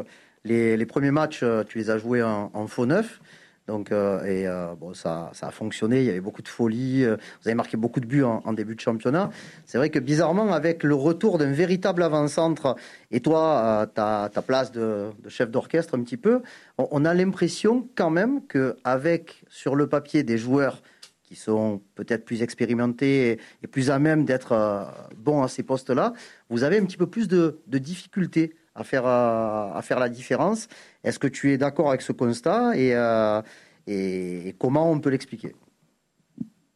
Les, 0.45 0.77
les, 0.77 0.85
premiers 0.85 1.11
matchs, 1.11 1.43
tu 1.67 1.77
les 1.77 1.89
as 1.89 1.97
joués 1.97 2.23
en, 2.23 2.49
en 2.53 2.67
faux 2.67 2.85
neuf. 2.85 3.19
Donc, 3.67 3.91
euh, 3.91 4.23
et 4.23 4.47
euh, 4.47 4.75
bon, 4.79 4.93
ça, 4.93 5.29
ça, 5.33 5.47
a 5.47 5.51
fonctionné. 5.51 5.99
Il 5.99 6.05
y 6.05 6.09
avait 6.09 6.21
beaucoup 6.21 6.41
de 6.41 6.47
folie. 6.47 7.03
Euh, 7.03 7.17
vous 7.41 7.49
avez 7.49 7.55
marqué 7.55 7.75
beaucoup 7.75 7.99
de 7.99 8.05
buts 8.05 8.23
en, 8.23 8.53
début 8.53 8.75
de 8.75 8.79
championnat. 8.79 9.29
C'est 9.65 9.77
vrai 9.77 9.89
que 9.89 9.99
bizarrement, 9.99 10.53
avec 10.53 10.83
le 10.83 10.95
retour 10.95 11.37
d'un 11.37 11.51
véritable 11.51 12.01
avant-centre 12.01 12.77
et 13.11 13.19
toi, 13.19 13.85
ta, 13.93 14.29
ta, 14.33 14.41
place 14.41 14.71
de, 14.71 15.09
chef 15.27 15.51
d'orchestre 15.51 15.95
un 15.97 16.01
petit 16.01 16.17
peu, 16.17 16.41
on, 16.77 17.03
a 17.03 17.13
l'impression 17.13 17.87
quand 17.95 18.09
même 18.09 18.45
que 18.47 18.77
avec 18.85 19.43
sur 19.49 19.75
le 19.75 19.87
papier 19.87 20.23
des 20.23 20.37
joueurs 20.37 20.81
qui 21.23 21.35
sont 21.35 21.81
peut-être 21.95 22.23
plus 22.23 22.41
expérimentés 22.41 23.31
et, 23.31 23.39
et 23.63 23.67
plus 23.67 23.91
à 23.91 23.99
même 23.99 24.23
d'être 24.23 24.87
bons 25.17 25.43
à 25.43 25.49
ces 25.49 25.63
postes-là, 25.63 26.13
vous 26.49 26.63
avez 26.63 26.79
un 26.79 26.85
petit 26.85 26.97
peu 26.97 27.07
plus 27.07 27.27
de, 27.27 27.59
de 27.67 27.77
difficultés 27.77 28.55
à 28.77 28.83
faire, 28.83 29.05
à 29.07 29.81
faire 29.81 29.99
la 29.99 30.07
différence. 30.07 30.67
Est-ce 31.03 31.19
que 31.19 31.27
tu 31.27 31.51
es 31.51 31.57
d'accord 31.57 31.89
avec 31.89 32.01
ce 32.01 32.11
constat 32.11 32.77
et, 32.77 32.93
euh, 32.95 33.41
et, 33.87 34.55
comment 34.59 34.91
on 34.91 34.99
peut 34.99 35.09
l'expliquer? 35.09 35.55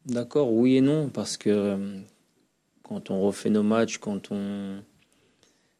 D'accord, 0.05 0.51
oui 0.51 0.77
et 0.77 0.81
non, 0.81 1.09
parce 1.09 1.37
que 1.37 1.49
euh, 1.49 1.99
quand 2.81 3.11
on 3.11 3.21
refait 3.21 3.51
nos 3.51 3.61
matchs, 3.61 3.99
quand 3.99 4.31
on, 4.31 4.81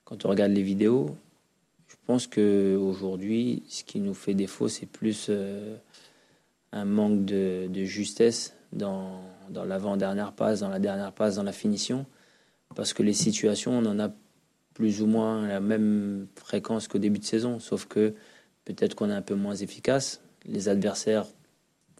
quand 0.04 0.26
on 0.26 0.30
regarde 0.30 0.52
les 0.52 0.62
vidéos, 0.62 1.16
je 1.88 1.96
pense 2.06 2.28
qu'aujourd'hui, 2.28 3.64
ce 3.68 3.84
qui 3.84 4.00
nous 4.00 4.14
fait 4.14 4.36
défaut, 4.36 4.68
c'est 4.68 4.86
plus 4.86 5.28
euh, 5.30 5.76
un 6.72 6.86
manque 6.86 7.26
de, 7.26 7.68
de 7.68 7.84
justesse 7.84 8.54
dans, 8.72 9.22
dans 9.50 9.66
l'avant-dernière 9.66 10.34
passe, 10.34 10.60
dans 10.60 10.70
la 10.70 10.80
dernière 10.80 11.14
passe, 11.14 11.36
dans 11.36 11.44
la 11.44 11.52
finition, 11.52 12.06
parce 12.76 12.94
que 12.94 13.02
les 13.02 13.14
situations, 13.14 13.72
on 13.72 13.86
en 13.88 14.00
a 14.00 14.12
plus 14.74 15.02
ou 15.02 15.08
moins 15.08 15.48
la 15.48 15.60
même 15.60 16.28
fréquence 16.36 16.88
qu'au 16.88 16.98
début 16.98 17.20
de 17.20 17.26
saison, 17.26 17.60
sauf 17.60 17.86
que 17.86 18.14
peut-être 18.66 18.96
qu'on 18.96 19.10
est 19.10 19.14
un 19.14 19.22
peu 19.22 19.36
moins 19.36 19.56
efficace. 19.56 20.22
Les 20.46 20.70
adversaires 20.70 21.26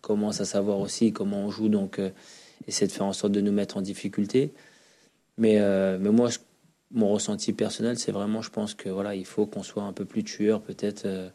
commencent 0.02 0.42
à 0.42 0.46
savoir 0.46 0.80
aussi 0.80 1.12
comment 1.12 1.46
on 1.46 1.52
joue, 1.52 1.70
donc 1.70 2.00
euh, 2.00 2.10
de 2.68 2.88
faire 2.88 3.06
en 3.06 3.14
sorte 3.14 3.34
de 3.34 3.42
nous 3.42 3.52
mettre 3.52 3.78
en 3.78 3.82
difficulté. 3.82 4.54
Mais, 5.38 5.60
euh, 5.60 5.98
mais 6.00 6.12
moi, 6.12 6.30
mon 6.92 7.10
ressenti 7.10 7.54
personnel, 7.54 7.98
c'est 7.98 8.12
vraiment, 8.12 8.42
je 8.42 8.50
pense 8.50 8.74
que 8.74 8.90
voilà, 8.90 9.16
il 9.16 9.26
faut 9.26 9.46
qu'on 9.46 9.64
soit 9.64 9.84
un 9.84 9.94
peu 9.94 10.06
plus 10.06 10.24
tueur, 10.24 10.62
peut-être. 10.62 11.06
Euh, 11.06 11.30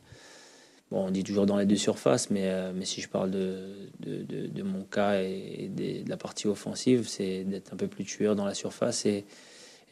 bon, 0.91 1.07
on 1.07 1.11
dit 1.11 1.25
toujours 1.25 1.47
dans 1.47 1.57
les 1.57 1.67
deux 1.67 1.77
surfaces, 1.77 2.31
mais, 2.31 2.45
euh, 2.45 2.73
mais 2.75 2.85
si 2.85 3.01
je 3.01 3.09
parle 3.09 3.31
de, 3.31 3.91
de, 4.01 4.63
mon 4.63 4.85
cas 4.85 5.21
et, 5.21 5.71
de 5.75 6.09
la 6.09 6.17
partie 6.17 6.47
offensive, 6.47 7.09
c'est 7.09 7.45
d'être 7.45 7.73
un 7.73 7.77
peu 7.77 7.89
plus 7.89 8.05
tueur 8.05 8.37
dans 8.37 8.45
la 8.45 8.55
surface 8.55 9.07
et, 9.07 9.25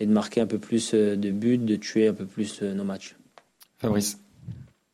et 0.00 0.06
de 0.06 0.12
marquer 0.12 0.40
un 0.40 0.46
peu 0.46 0.58
plus 0.58 0.94
euh, 0.94 1.16
de 1.16 1.30
buts, 1.30 1.58
de 1.58 1.76
tuer 1.76 2.08
un 2.08 2.14
peu 2.14 2.26
plus 2.26 2.62
euh, 2.62 2.74
nos 2.74 2.84
matchs. 2.84 3.16
Fabrice. 3.78 4.18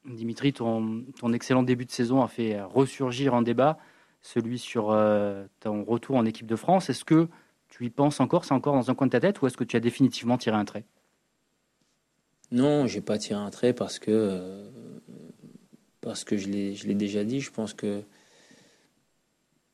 Dimitri, 0.05 0.53
ton, 0.53 1.05
ton 1.19 1.33
excellent 1.33 1.63
début 1.63 1.85
de 1.85 1.91
saison 1.91 2.23
a 2.23 2.29
fait 2.29 2.61
ressurgir 2.61 3.35
un 3.35 3.43
débat, 3.43 3.79
celui 4.23 4.59
sur 4.59 4.91
euh, 4.91 5.45
ton 5.61 5.85
retour 5.85 6.17
en 6.17 6.25
équipe 6.25 6.47
de 6.47 6.57
France. 6.57 6.91
Est-ce 6.91 7.05
que 7.05 7.29
tu 7.69 7.85
y 7.85 7.91
penses 7.91 8.21
encore? 8.21 8.45
C'est 8.45 8.55
encore 8.55 8.75
dans 8.75 8.91
un 8.91 8.95
coin 8.95 9.07
de 9.07 9.13
ta 9.13 9.21
tête 9.21 9.41
ou 9.41 9.47
est-ce 9.47 9.57
que 9.57 9.65
tu 9.65 9.77
as 9.77 9.81
définitivement 9.81 10.39
tiré 10.39 10.57
un 10.57 10.65
trait? 10.65 10.85
Non, 12.51 12.87
j'ai 12.87 13.01
pas 13.01 13.19
tiré 13.19 13.39
un 13.39 13.51
trait 13.51 13.73
parce 13.73 13.99
que, 13.99 14.11
euh, 14.11 14.69
parce 16.01 16.25
que 16.25 16.37
je 16.37 16.49
l'ai 16.49 16.95
déjà 16.95 17.23
dit. 17.25 17.41
Je 17.41 17.51
pense 17.51 17.75
que 17.75 18.03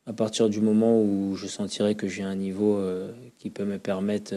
à 0.05 0.13
partir 0.13 0.49
du 0.49 0.61
moment 0.61 1.01
où 1.01 1.35
je 1.35 1.47
sentirai 1.47 1.95
que 1.95 2.07
j'ai 2.07 2.23
un 2.23 2.35
niveau 2.35 2.77
euh, 2.77 3.13
qui 3.39 3.49
peut 3.49 3.65
me 3.65 3.79
permettre 3.79 4.33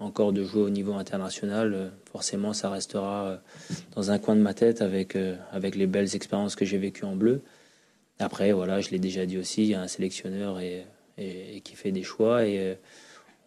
encore 0.00 0.32
de 0.32 0.42
jouer 0.42 0.62
au 0.62 0.70
niveau 0.70 0.94
international, 0.94 1.74
euh, 1.74 1.88
forcément 2.10 2.52
ça 2.52 2.70
restera 2.70 3.26
euh, 3.26 3.36
dans 3.94 4.10
un 4.10 4.18
coin 4.18 4.34
de 4.36 4.40
ma 4.40 4.54
tête 4.54 4.82
avec, 4.82 5.16
euh, 5.16 5.36
avec 5.52 5.76
les 5.76 5.86
belles 5.86 6.14
expériences 6.16 6.56
que 6.56 6.64
j'ai 6.64 6.78
vécues 6.78 7.04
en 7.04 7.16
bleu. 7.16 7.42
Après, 8.18 8.52
voilà, 8.52 8.80
je 8.80 8.90
l'ai 8.90 8.98
déjà 8.98 9.26
dit 9.26 9.38
aussi, 9.38 9.62
il 9.62 9.68
y 9.68 9.74
a 9.74 9.80
un 9.80 9.88
sélectionneur 9.88 10.60
et, 10.60 10.86
qui 11.62 11.76
fait 11.76 11.92
des 11.92 12.02
choix 12.02 12.44
et 12.44 12.76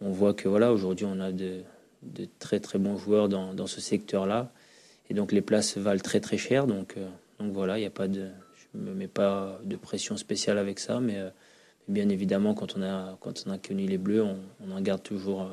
on 0.00 0.10
voit 0.10 0.32
que 0.32 0.48
voilà, 0.48 0.72
aujourd'hui 0.72 1.04
on 1.06 1.20
a 1.20 1.32
de, 1.32 1.60
de, 2.02 2.26
très 2.38 2.60
très 2.60 2.78
bons 2.78 2.96
joueurs 2.96 3.28
dans, 3.28 3.52
dans 3.52 3.66
ce 3.66 3.82
secteur-là 3.82 4.50
et 5.10 5.14
donc 5.14 5.32
les 5.32 5.42
places 5.42 5.76
valent 5.76 6.00
très 6.00 6.20
très 6.20 6.38
cher. 6.38 6.66
Donc, 6.66 6.96
donc 7.38 7.52
voilà, 7.52 7.76
il 7.76 7.82
n'y 7.82 7.86
a 7.86 7.90
pas 7.90 8.08
de, 8.08 8.28
je 8.56 8.78
me 8.78 8.94
mets 8.94 9.08
pas 9.08 9.60
de 9.64 9.76
pression 9.76 10.16
spéciale 10.16 10.56
avec 10.56 10.78
ça, 10.78 10.98
mais 11.00 11.18
bien 11.88 12.08
évidemment 12.08 12.54
quand 12.54 12.74
on 12.78 12.82
a 12.82 13.18
quand 13.20 13.44
on 13.46 13.50
a 13.50 13.58
connu 13.58 13.86
les 13.86 13.98
Bleus, 13.98 14.24
on 14.24 14.70
en 14.70 14.80
garde 14.80 15.02
toujours 15.02 15.46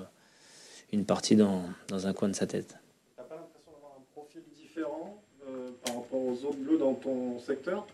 une 0.96 1.06
partie 1.06 1.36
dans, 1.36 1.64
dans 1.90 2.08
un 2.08 2.14
coin 2.14 2.30
de 2.30 2.36
sa 2.36 2.48
tête. 2.48 2.78
Tu 3.16 3.22
n'as 3.22 3.28
pas 3.28 3.36
l'impression 3.36 3.72
d'avoir 3.72 3.98
un 4.00 4.04
profil 4.14 4.42
différent 4.56 5.22
euh, 5.48 5.70
par 5.84 5.96
rapport 5.98 6.22
aux 6.22 6.46
autres 6.46 6.58
bleus 6.58 6.78
dans 6.78 6.94
ton 6.94 7.38
secteur? 7.40 7.86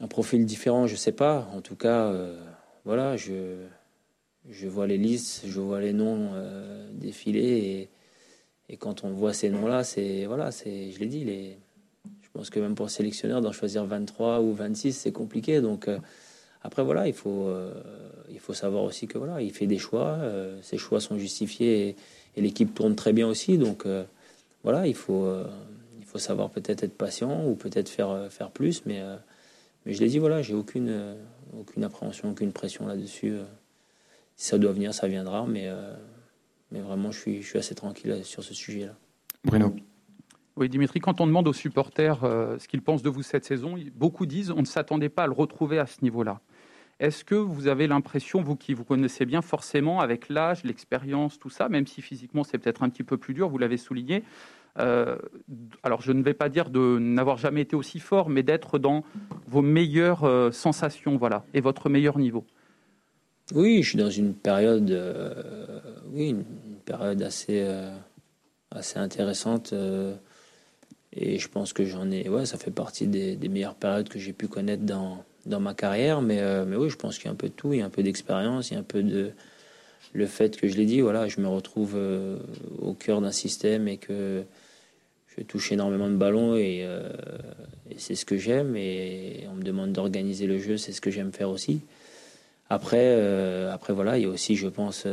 Un 0.00 0.08
profil 0.08 0.46
différent, 0.46 0.86
je 0.86 0.94
ne 0.94 0.98
sais 0.98 1.12
pas. 1.12 1.48
En 1.54 1.60
tout 1.60 1.76
cas, 1.76 2.06
euh, 2.06 2.42
voilà, 2.86 3.18
je, 3.18 3.66
je 4.48 4.68
vois 4.68 4.86
les 4.86 4.96
listes, 4.96 5.42
je 5.46 5.60
vois 5.60 5.80
les 5.80 5.92
noms 5.92 6.30
euh, 6.32 6.90
défiler 6.94 7.42
et, 7.42 8.72
et, 8.72 8.76
quand 8.78 9.04
on 9.04 9.10
voit 9.10 9.34
ces 9.34 9.50
noms-là, 9.50 9.84
c'est 9.84 10.24
voilà, 10.24 10.52
c'est, 10.52 10.90
je 10.92 10.98
l'ai 10.98 11.06
dit, 11.06 11.24
les, 11.24 11.58
je 12.22 12.28
pense 12.32 12.48
que 12.48 12.58
même 12.58 12.74
pour 12.74 12.86
le 12.86 12.90
sélectionneur, 12.90 13.42
d'en 13.42 13.52
choisir 13.52 13.84
23 13.84 14.40
ou 14.40 14.54
26, 14.54 14.94
c'est 14.94 15.12
compliqué. 15.12 15.60
Donc 15.60 15.88
euh, 15.88 15.98
après, 16.62 16.82
voilà, 16.84 17.08
il 17.08 17.14
faut, 17.14 17.46
euh, 17.46 17.72
il 18.30 18.38
faut 18.38 18.52
savoir 18.52 18.84
aussi 18.84 19.06
que 19.06 19.16
voilà, 19.16 19.40
il 19.40 19.52
fait 19.52 19.66
des 19.66 19.78
choix, 19.78 20.18
euh, 20.20 20.60
ses 20.62 20.76
choix 20.76 21.00
sont 21.00 21.18
justifiés 21.18 21.88
et, 21.88 21.96
et 22.36 22.42
l'équipe 22.42 22.74
tourne 22.74 22.94
très 22.94 23.12
bien 23.12 23.26
aussi. 23.26 23.56
Donc 23.56 23.86
euh, 23.86 24.04
voilà, 24.62 24.86
il 24.86 24.94
faut, 24.94 25.24
euh, 25.24 25.46
il 25.98 26.04
faut 26.04 26.18
savoir 26.18 26.50
peut-être 26.50 26.82
être 26.82 26.96
patient 26.96 27.46
ou 27.46 27.54
peut-être 27.54 27.88
faire, 27.88 28.28
faire 28.30 28.50
plus. 28.50 28.84
Mais, 28.84 29.00
euh, 29.00 29.16
mais 29.86 29.94
je 29.94 30.00
l'ai 30.00 30.08
dit, 30.08 30.18
voilà, 30.18 30.42
j'ai 30.42 30.54
aucune, 30.54 31.16
aucune 31.58 31.84
appréhension, 31.84 32.30
aucune 32.30 32.52
pression 32.52 32.86
là-dessus. 32.86 33.38
si 34.36 34.46
ça 34.48 34.58
doit 34.58 34.72
venir, 34.72 34.92
ça 34.92 35.08
viendra. 35.08 35.46
Mais, 35.46 35.68
mais 36.70 36.80
vraiment, 36.80 37.10
je 37.10 37.18
suis, 37.18 37.42
je 37.42 37.48
suis 37.48 37.58
assez 37.58 37.74
tranquille 37.74 38.20
sur 38.22 38.44
ce 38.44 38.52
sujet-là. 38.52 38.94
Bruno. 39.44 39.74
Oui, 40.56 40.68
Dimitri, 40.68 41.00
quand 41.00 41.22
on 41.22 41.26
demande 41.26 41.48
aux 41.48 41.54
supporters 41.54 42.22
euh, 42.24 42.58
ce 42.58 42.68
qu'ils 42.68 42.82
pensent 42.82 43.02
de 43.02 43.08
vous 43.08 43.22
cette 43.22 43.46
saison, 43.46 43.76
beaucoup 43.94 44.26
disent 44.26 44.50
on 44.50 44.60
ne 44.60 44.66
s'attendait 44.66 45.08
pas 45.08 45.22
à 45.22 45.26
le 45.26 45.32
retrouver 45.32 45.78
à 45.78 45.86
ce 45.86 46.02
niveau-là. 46.02 46.40
Est-ce 47.00 47.24
que 47.24 47.34
vous 47.34 47.66
avez 47.66 47.86
l'impression, 47.86 48.42
vous 48.42 48.56
qui 48.56 48.74
vous 48.74 48.84
connaissez 48.84 49.24
bien 49.24 49.40
forcément 49.40 50.00
avec 50.00 50.28
l'âge, 50.28 50.64
l'expérience, 50.64 51.38
tout 51.38 51.48
ça, 51.48 51.70
même 51.70 51.86
si 51.86 52.02
physiquement 52.02 52.44
c'est 52.44 52.58
peut-être 52.58 52.82
un 52.82 52.90
petit 52.90 53.04
peu 53.04 53.16
plus 53.16 53.32
dur, 53.32 53.48
vous 53.48 53.56
l'avez 53.56 53.78
souligné, 53.78 54.22
euh, 54.78 55.16
alors 55.82 56.02
je 56.02 56.12
ne 56.12 56.22
vais 56.22 56.34
pas 56.34 56.50
dire 56.50 56.68
de 56.68 56.98
n'avoir 57.00 57.38
jamais 57.38 57.62
été 57.62 57.74
aussi 57.74 58.00
fort, 58.00 58.28
mais 58.28 58.42
d'être 58.42 58.78
dans 58.78 59.02
vos 59.48 59.62
meilleures 59.62 60.24
euh, 60.24 60.50
sensations, 60.52 61.16
voilà, 61.16 61.42
et 61.54 61.62
votre 61.62 61.88
meilleur 61.88 62.18
niveau? 62.18 62.44
Oui, 63.54 63.82
je 63.82 63.88
suis 63.88 63.98
dans 63.98 64.10
une 64.10 64.34
période, 64.34 64.90
euh, 64.90 65.72
oui, 66.12 66.28
une 66.28 66.44
période 66.84 67.22
assez, 67.22 67.66
assez 68.70 68.98
intéressante. 68.98 69.72
et 71.14 71.38
je 71.38 71.48
pense 71.48 71.72
que 71.72 71.86
j'en 71.86 72.10
ai, 72.10 72.28
ouais, 72.28 72.44
ça 72.44 72.58
fait 72.58 72.70
partie 72.70 73.06
des, 73.06 73.36
des 73.36 73.48
meilleures 73.48 73.74
périodes 73.74 74.10
que 74.10 74.18
j'ai 74.18 74.34
pu 74.34 74.48
connaître 74.48 74.84
dans, 74.84 75.24
dans 75.46 75.60
ma 75.60 75.74
carrière, 75.74 76.22
mais, 76.22 76.40
euh, 76.40 76.64
mais 76.66 76.76
oui, 76.76 76.90
je 76.90 76.96
pense 76.96 77.16
qu'il 77.16 77.26
y 77.26 77.28
a 77.28 77.32
un 77.32 77.36
peu 77.36 77.48
de 77.48 77.54
tout, 77.54 77.72
il 77.72 77.78
y 77.78 77.82
a 77.82 77.86
un 77.86 77.90
peu 77.90 78.02
d'expérience, 78.02 78.70
il 78.70 78.74
y 78.74 78.76
a 78.76 78.80
un 78.80 78.84
peu 78.84 79.02
de 79.02 79.32
le 80.12 80.26
fait 80.26 80.56
que 80.56 80.66
je 80.66 80.76
l'ai 80.76 80.86
dit, 80.86 81.00
voilà, 81.00 81.28
je 81.28 81.40
me 81.40 81.46
retrouve 81.46 81.92
euh, 81.94 82.36
au 82.80 82.94
cœur 82.94 83.20
d'un 83.20 83.30
système 83.30 83.86
et 83.86 83.96
que 83.96 84.42
je 85.36 85.42
touche 85.44 85.70
énormément 85.70 86.08
de 86.08 86.16
ballons 86.16 86.56
et, 86.56 86.80
euh, 86.82 87.08
et 87.88 87.94
c'est 87.98 88.16
ce 88.16 88.24
que 88.24 88.36
j'aime 88.36 88.74
et 88.76 89.46
on 89.52 89.54
me 89.54 89.62
demande 89.62 89.92
d'organiser 89.92 90.46
le 90.46 90.58
jeu, 90.58 90.76
c'est 90.78 90.90
ce 90.92 91.00
que 91.00 91.12
j'aime 91.12 91.32
faire 91.32 91.48
aussi. 91.48 91.80
Après, 92.68 93.20
après 93.68 93.92
voilà, 93.92 94.16
il 94.16 94.22
y 94.22 94.26
a 94.26 94.28
aussi, 94.28 94.54
je 94.54 94.68
pense, 94.68 95.04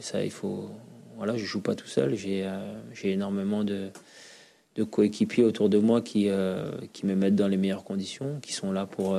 ça, 0.00 0.22
il 0.22 0.30
faut. 0.30 0.68
Voilà, 1.16 1.38
je 1.38 1.46
joue 1.46 1.62
pas 1.62 1.74
tout 1.74 1.86
seul. 1.86 2.14
J'ai 2.16 2.46
j'ai 2.92 3.12
énormément 3.12 3.64
de, 3.64 3.88
de 4.76 4.84
coéquipiers 4.84 5.44
autour 5.44 5.70
de 5.70 5.78
moi 5.78 6.02
qui, 6.02 6.28
qui 6.92 7.06
me 7.06 7.14
mettent 7.14 7.34
dans 7.34 7.48
les 7.48 7.56
meilleures 7.56 7.84
conditions, 7.84 8.40
qui 8.42 8.52
sont 8.52 8.72
là 8.72 8.84
pour, 8.84 9.16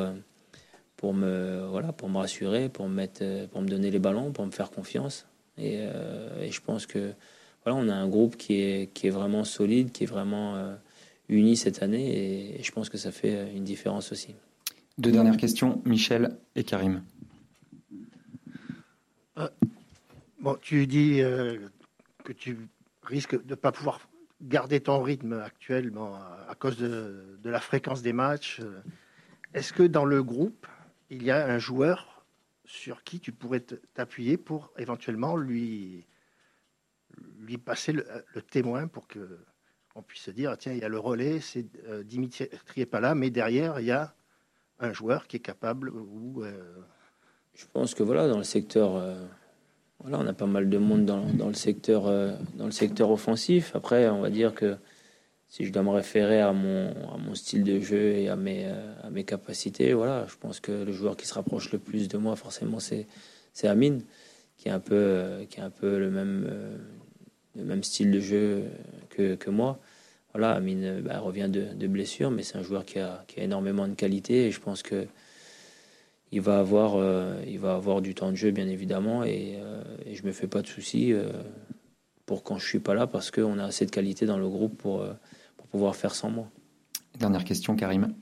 pour, 1.03 1.13
me, 1.13 1.67
voilà, 1.67 1.91
pour 1.91 2.07
me 2.07 2.17
rassurer, 2.17 2.69
pour 2.69 2.87
me, 2.87 2.95
mettre, 2.95 3.49
pour 3.49 3.61
me 3.61 3.67
donner 3.67 3.91
les 3.91 3.99
ballons, 3.99 4.31
pour 4.31 4.45
me 4.45 4.51
faire 4.51 4.71
confiance. 4.71 5.27
Et, 5.57 5.79
et 6.41 6.49
je 6.49 6.61
pense 6.61 6.85
que 6.85 7.13
voilà, 7.65 7.77
on 7.77 7.89
a 7.89 7.93
un 7.93 8.07
groupe 8.07 8.37
qui 8.37 8.61
est, 8.61 8.93
qui 8.93 9.07
est 9.07 9.09
vraiment 9.09 9.43
solide, 9.43 9.91
qui 9.91 10.05
est 10.05 10.07
vraiment 10.07 10.55
euh, 10.55 10.75
uni 11.27 11.57
cette 11.57 11.83
année, 11.83 12.55
et, 12.57 12.63
je 12.63 12.71
pense 12.71 12.87
que 12.87 12.97
ça 12.97 13.11
fait 13.11 13.35
euh, 13.35 13.53
une 13.53 13.65
différence 13.65 14.13
aussi. 14.13 14.33
Deux 14.97 15.11
dernières 15.11 15.35
questions, 15.35 15.81
Michel 15.83 16.37
et 16.55 16.63
Karim. 16.63 17.03
Euh, 19.39 19.49
bon, 20.39 20.55
tu 20.61 20.87
dis 20.87 21.17
que 22.23 22.31
tu 22.31 22.57
risques 23.01 23.35
de 23.35 23.49
ne 23.49 23.55
pas 23.55 23.73
pouvoir 23.73 24.07
garder 24.41 24.79
ton 24.79 25.01
rythme 25.01 25.33
actuellement 25.33 26.15
à 26.47 26.55
cause 26.55 26.77
de, 26.77 27.37
de 27.43 27.49
la 27.49 27.59
fréquence 27.59 28.01
des 28.03 28.13
matchs. 28.13 28.61
Est-ce 29.53 29.73
que 29.73 29.83
dans 29.83 30.05
le 30.05 30.23
groupe, 30.23 30.65
il 31.13 31.23
y 31.23 31.31
a 31.31 31.45
un 31.45 31.59
joueur 31.59 32.25
sur 32.65 33.03
qui 33.03 33.19
tu 33.19 33.31
pourrais 33.31 33.59
t'appuyer 33.93 34.37
pour 34.37 34.71
éventuellement 34.77 35.37
lui 35.37 36.05
lui 37.37 37.59
passer 37.59 37.93
le, 37.93 38.03
témoin 38.49 38.87
pour 38.87 39.07
que 39.07 39.39
on 39.95 40.01
puisse 40.01 40.23
se 40.23 40.31
dire 40.31 40.57
tiens 40.57 40.73
il 40.73 40.79
y 40.79 40.83
a 40.83 40.89
le 40.89 40.97
relais 40.97 41.39
c'est 41.39 41.65
euh, 41.87 42.03
Dimitri 42.03 42.49
est 42.77 42.87
pas 42.87 42.99
là 42.99 43.13
mais 43.13 43.29
derrière 43.29 43.79
il 43.79 43.85
y 43.85 43.91
a 43.91 44.15
un 44.79 44.91
joueur 44.91 45.27
qui 45.27 45.37
est 45.37 45.41
capable 45.41 45.89
ou 45.91 46.43
euh, 46.43 46.51
je 47.53 47.65
pense 47.71 47.93
que 47.93 48.01
voilà 48.01 48.27
dans 48.27 48.39
le 48.39 48.43
secteur 48.43 48.95
euh, 48.95 49.23
voilà 49.99 50.17
on 50.17 50.25
a 50.25 50.33
pas 50.33 50.47
mal 50.47 50.67
de 50.67 50.77
monde 50.79 51.05
dans, 51.05 51.25
dans 51.33 51.47
le 51.47 51.53
secteur 51.53 52.05
dans 52.55 52.65
le 52.65 52.71
secteur 52.71 53.11
offensif. 53.11 53.75
Après 53.75 54.09
on 54.09 54.21
va 54.21 54.31
dire 54.31 54.55
que 54.55 54.77
si 55.53 55.65
je 55.65 55.71
dois 55.71 55.83
me 55.83 55.91
référer 55.91 56.41
à 56.41 56.51
mon, 56.51 57.35
style 57.35 57.63
de 57.63 57.79
jeu 57.79 58.15
et 58.15 58.27
à 58.27 58.35
mes, 58.35 58.65
à 58.65 59.09
mes 59.11 59.23
capacités, 59.23 59.93
voilà, 59.93 60.25
je 60.27 60.35
pense 60.35 60.59
que 60.59 60.71
le 60.71 60.91
joueur 60.91 61.15
qui 61.15 61.27
se 61.27 61.33
rapproche 61.35 61.71
le 61.71 61.77
plus 61.77 62.07
de 62.07 62.17
moi, 62.17 62.35
forcément, 62.35 62.79
c'est, 62.79 63.05
Amine, 63.63 64.01
qui 64.57 64.69
est 64.69 64.71
un 64.71 64.79
peu, 64.79 65.45
qui 65.51 65.59
est 65.59 65.63
un 65.63 65.69
peu 65.69 65.99
le 65.99 66.09
même, 66.09 66.49
le 67.55 67.63
même 67.63 67.83
style 67.83 68.09
de 68.09 68.19
jeu 68.19 68.63
que, 69.09 69.49
moi. 69.51 69.79
Voilà, 70.33 70.53
Amine 70.53 71.01
bah, 71.01 71.19
revient 71.19 71.49
de, 71.51 71.65
de, 71.75 71.87
blessure, 71.87 72.31
mais 72.31 72.41
c'est 72.41 72.57
un 72.57 72.63
joueur 72.63 72.83
qui 72.83 72.97
a, 72.97 73.23
qui 73.27 73.39
a, 73.39 73.43
énormément 73.43 73.87
de 73.87 73.93
qualité 73.93 74.47
et 74.47 74.51
je 74.51 74.59
pense 74.59 74.81
que 74.81 75.05
il 76.33 76.41
va 76.41 76.57
avoir, 76.57 76.95
euh, 76.95 77.39
il 77.45 77.59
va 77.59 77.75
avoir 77.75 78.01
du 78.01 78.15
temps 78.15 78.31
de 78.31 78.35
jeu 78.35 78.49
bien 78.49 78.67
évidemment 78.67 79.23
et, 79.23 79.57
euh, 79.57 79.83
je 80.11 80.23
me 80.23 80.31
fais 80.31 80.47
pas 80.47 80.63
de 80.63 80.67
soucis 80.67 81.13
euh, 81.13 81.29
pour 82.25 82.43
quand 82.43 82.57
je 82.57 82.65
suis 82.67 82.79
pas 82.79 82.95
là 82.95 83.05
parce 83.05 83.29
qu'on 83.29 83.59
a 83.59 83.65
assez 83.65 83.85
de 83.85 83.91
qualité 83.91 84.25
dans 84.25 84.39
le 84.39 84.49
groupe 84.49 84.75
pour 84.75 85.05
pouvoir 85.73 85.95
faire 85.95 86.13
sans 86.13 86.29
moi. 86.29 86.45
Dernière 87.19 87.43
question, 87.43 87.75
Karim. 87.75 88.13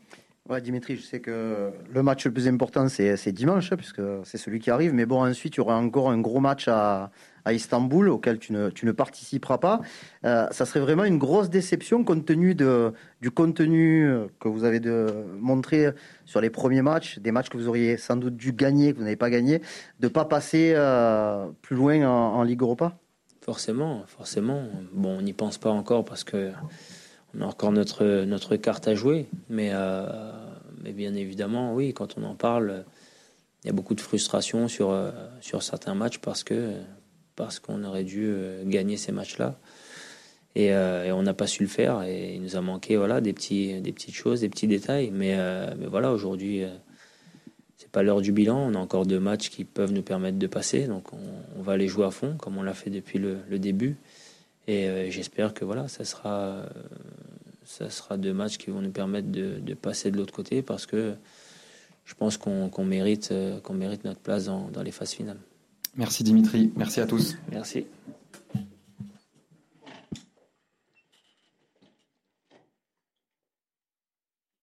Ouais, 0.49 0.61
Dimitri, 0.61 0.95
je 0.95 1.01
sais 1.01 1.19
que 1.19 1.71
le 1.93 2.01
match 2.01 2.25
le 2.25 2.31
plus 2.31 2.47
important, 2.47 2.87
c'est 2.87 3.31
dimanche, 3.33 3.73
puisque 3.75 4.01
c'est 4.23 4.37
celui 4.37 4.59
qui 4.59 4.71
arrive. 4.71 4.93
Mais 4.93 5.05
bon, 5.05 5.21
ensuite, 5.23 5.55
il 5.55 5.57
y 5.57 5.59
aura 5.59 5.77
encore 5.77 6.09
un 6.09 6.19
gros 6.19 6.39
match 6.39 6.69
à, 6.69 7.11
à 7.43 7.51
Istanbul, 7.51 8.07
auquel 8.07 8.39
tu 8.39 8.53
ne, 8.53 8.69
tu 8.69 8.85
ne 8.85 8.93
participeras 8.93 9.57
pas. 9.57 9.81
Euh, 10.25 10.47
ça 10.51 10.65
serait 10.65 10.79
vraiment 10.79 11.03
une 11.03 11.17
grosse 11.17 11.49
déception 11.49 12.05
compte 12.05 12.25
tenu 12.25 12.55
de, 12.55 12.93
du 13.19 13.31
contenu 13.31 14.09
que 14.39 14.47
vous 14.47 14.63
avez 14.63 14.79
de, 14.79 15.25
montré 15.37 15.89
sur 16.25 16.39
les 16.39 16.49
premiers 16.49 16.81
matchs, 16.81 17.19
des 17.19 17.33
matchs 17.33 17.49
que 17.49 17.57
vous 17.57 17.67
auriez 17.67 17.97
sans 17.97 18.15
doute 18.15 18.37
dû 18.37 18.53
gagner, 18.53 18.93
que 18.93 18.97
vous 18.97 19.03
n'avez 19.03 19.17
pas 19.17 19.29
gagné, 19.29 19.59
de 19.99 20.07
ne 20.07 20.07
pas 20.07 20.23
passer 20.23 20.71
euh, 20.75 21.47
plus 21.61 21.75
loin 21.75 22.07
en, 22.07 22.43
Ligue 22.43 22.61
Europa? 22.61 22.97
Forcément, 23.41 24.03
forcément. 24.07 24.63
Bon, 24.93 25.17
on 25.17 25.21
n'y 25.21 25.33
pense 25.33 25.57
pas 25.57 25.69
encore 25.69 26.05
parce 26.05 26.23
que 26.23 26.51
on 27.35 27.41
a 27.41 27.45
encore 27.45 27.71
notre, 27.71 28.23
notre 28.23 28.55
carte 28.55 28.87
à 28.87 28.95
jouer, 28.95 29.27
mais, 29.49 29.69
euh, 29.73 30.31
mais 30.83 30.91
bien 30.91 31.13
évidemment, 31.13 31.73
oui, 31.73 31.93
quand 31.93 32.17
on 32.17 32.23
en 32.23 32.35
parle, 32.35 32.83
il 33.63 33.67
y 33.67 33.69
a 33.69 33.73
beaucoup 33.73 33.95
de 33.95 34.01
frustration 34.01 34.67
sur, 34.67 34.95
sur 35.39 35.63
certains 35.63 35.95
matchs 35.95 36.17
parce 36.17 36.43
parce 37.35 37.59
qu'on 37.59 37.83
aurait 37.83 38.03
dû 38.03 38.25
euh, 38.27 38.63
gagner 38.65 38.97
ces 38.97 39.11
matchs-là. 39.11 39.57
Euh, 40.57 41.05
et, 41.05 41.11
on 41.11 41.23
n'a 41.23 41.33
pas 41.33 41.47
su 41.47 41.63
le 41.63 41.69
faire. 41.69 42.03
Et 42.03 42.35
il 42.35 42.41
nous 42.41 42.55
a 42.55 42.61
manqué 42.61 42.97
voilà, 42.97 43.21
des, 43.21 43.33
petits, 43.33 43.81
des 43.81 43.91
petites 43.91 44.13
choses, 44.13 44.41
des 44.41 44.49
petits 44.49 44.67
détails. 44.67 45.11
Mais, 45.11 45.35
euh, 45.37 45.73
mais 45.79 45.87
voilà, 45.87 46.11
aujourd'hui, 46.11 46.63
c'est 47.77 47.89
pas 47.89 48.03
l'heure 48.03 48.21
du 48.21 48.31
bilan. 48.31 48.59
On 48.59 48.75
a 48.75 48.77
encore 48.77 49.05
deux 49.05 49.19
matchs 49.19 49.49
qui 49.49 49.63
peuvent 49.63 49.91
nous 49.91 50.03
permettre 50.03 50.37
de 50.37 50.47
passer. 50.47 50.87
Donc 50.87 51.13
on, 51.13 51.61
va 51.61 51.77
les 51.77 51.87
jouer 51.87 52.05
à 52.05 52.11
fond, 52.11 52.35
comme 52.37 52.57
on 52.57 52.63
l'a 52.63 52.73
fait 52.73 52.89
depuis 52.89 53.17
le, 53.17 53.37
début. 53.57 53.95
Et 54.67 55.09
j'espère 55.11 55.53
que 55.53 55.65
voilà, 55.65 55.87
ça 55.87 56.05
sera, 56.05 56.63
ça 57.65 57.89
sera 57.89 58.17
deux 58.17 58.33
matchs 58.33 58.57
qui 58.57 58.69
vont 58.69 58.81
nous 58.81 58.91
permettre 58.91 59.29
de, 59.29 59.73
passer 59.73 60.11
de 60.11 60.17
l'autre 60.17 60.33
côté 60.33 60.61
parce 60.61 60.85
que 60.85 61.15
je 62.05 62.13
pense 62.13 62.37
qu'on 62.37 62.85
mérite, 62.85 63.33
qu'on 63.63 63.73
mérite 63.73 64.05
notre 64.05 64.19
place 64.19 64.45
dans 64.45 64.83
les 64.83 64.91
phases 64.91 65.11
finales. 65.11 65.39
Merci 65.97 66.23
Dimitri, 66.23 66.71
merci 66.75 67.01
à 67.01 67.05
tous. 67.05 67.37
Merci. 67.51 67.85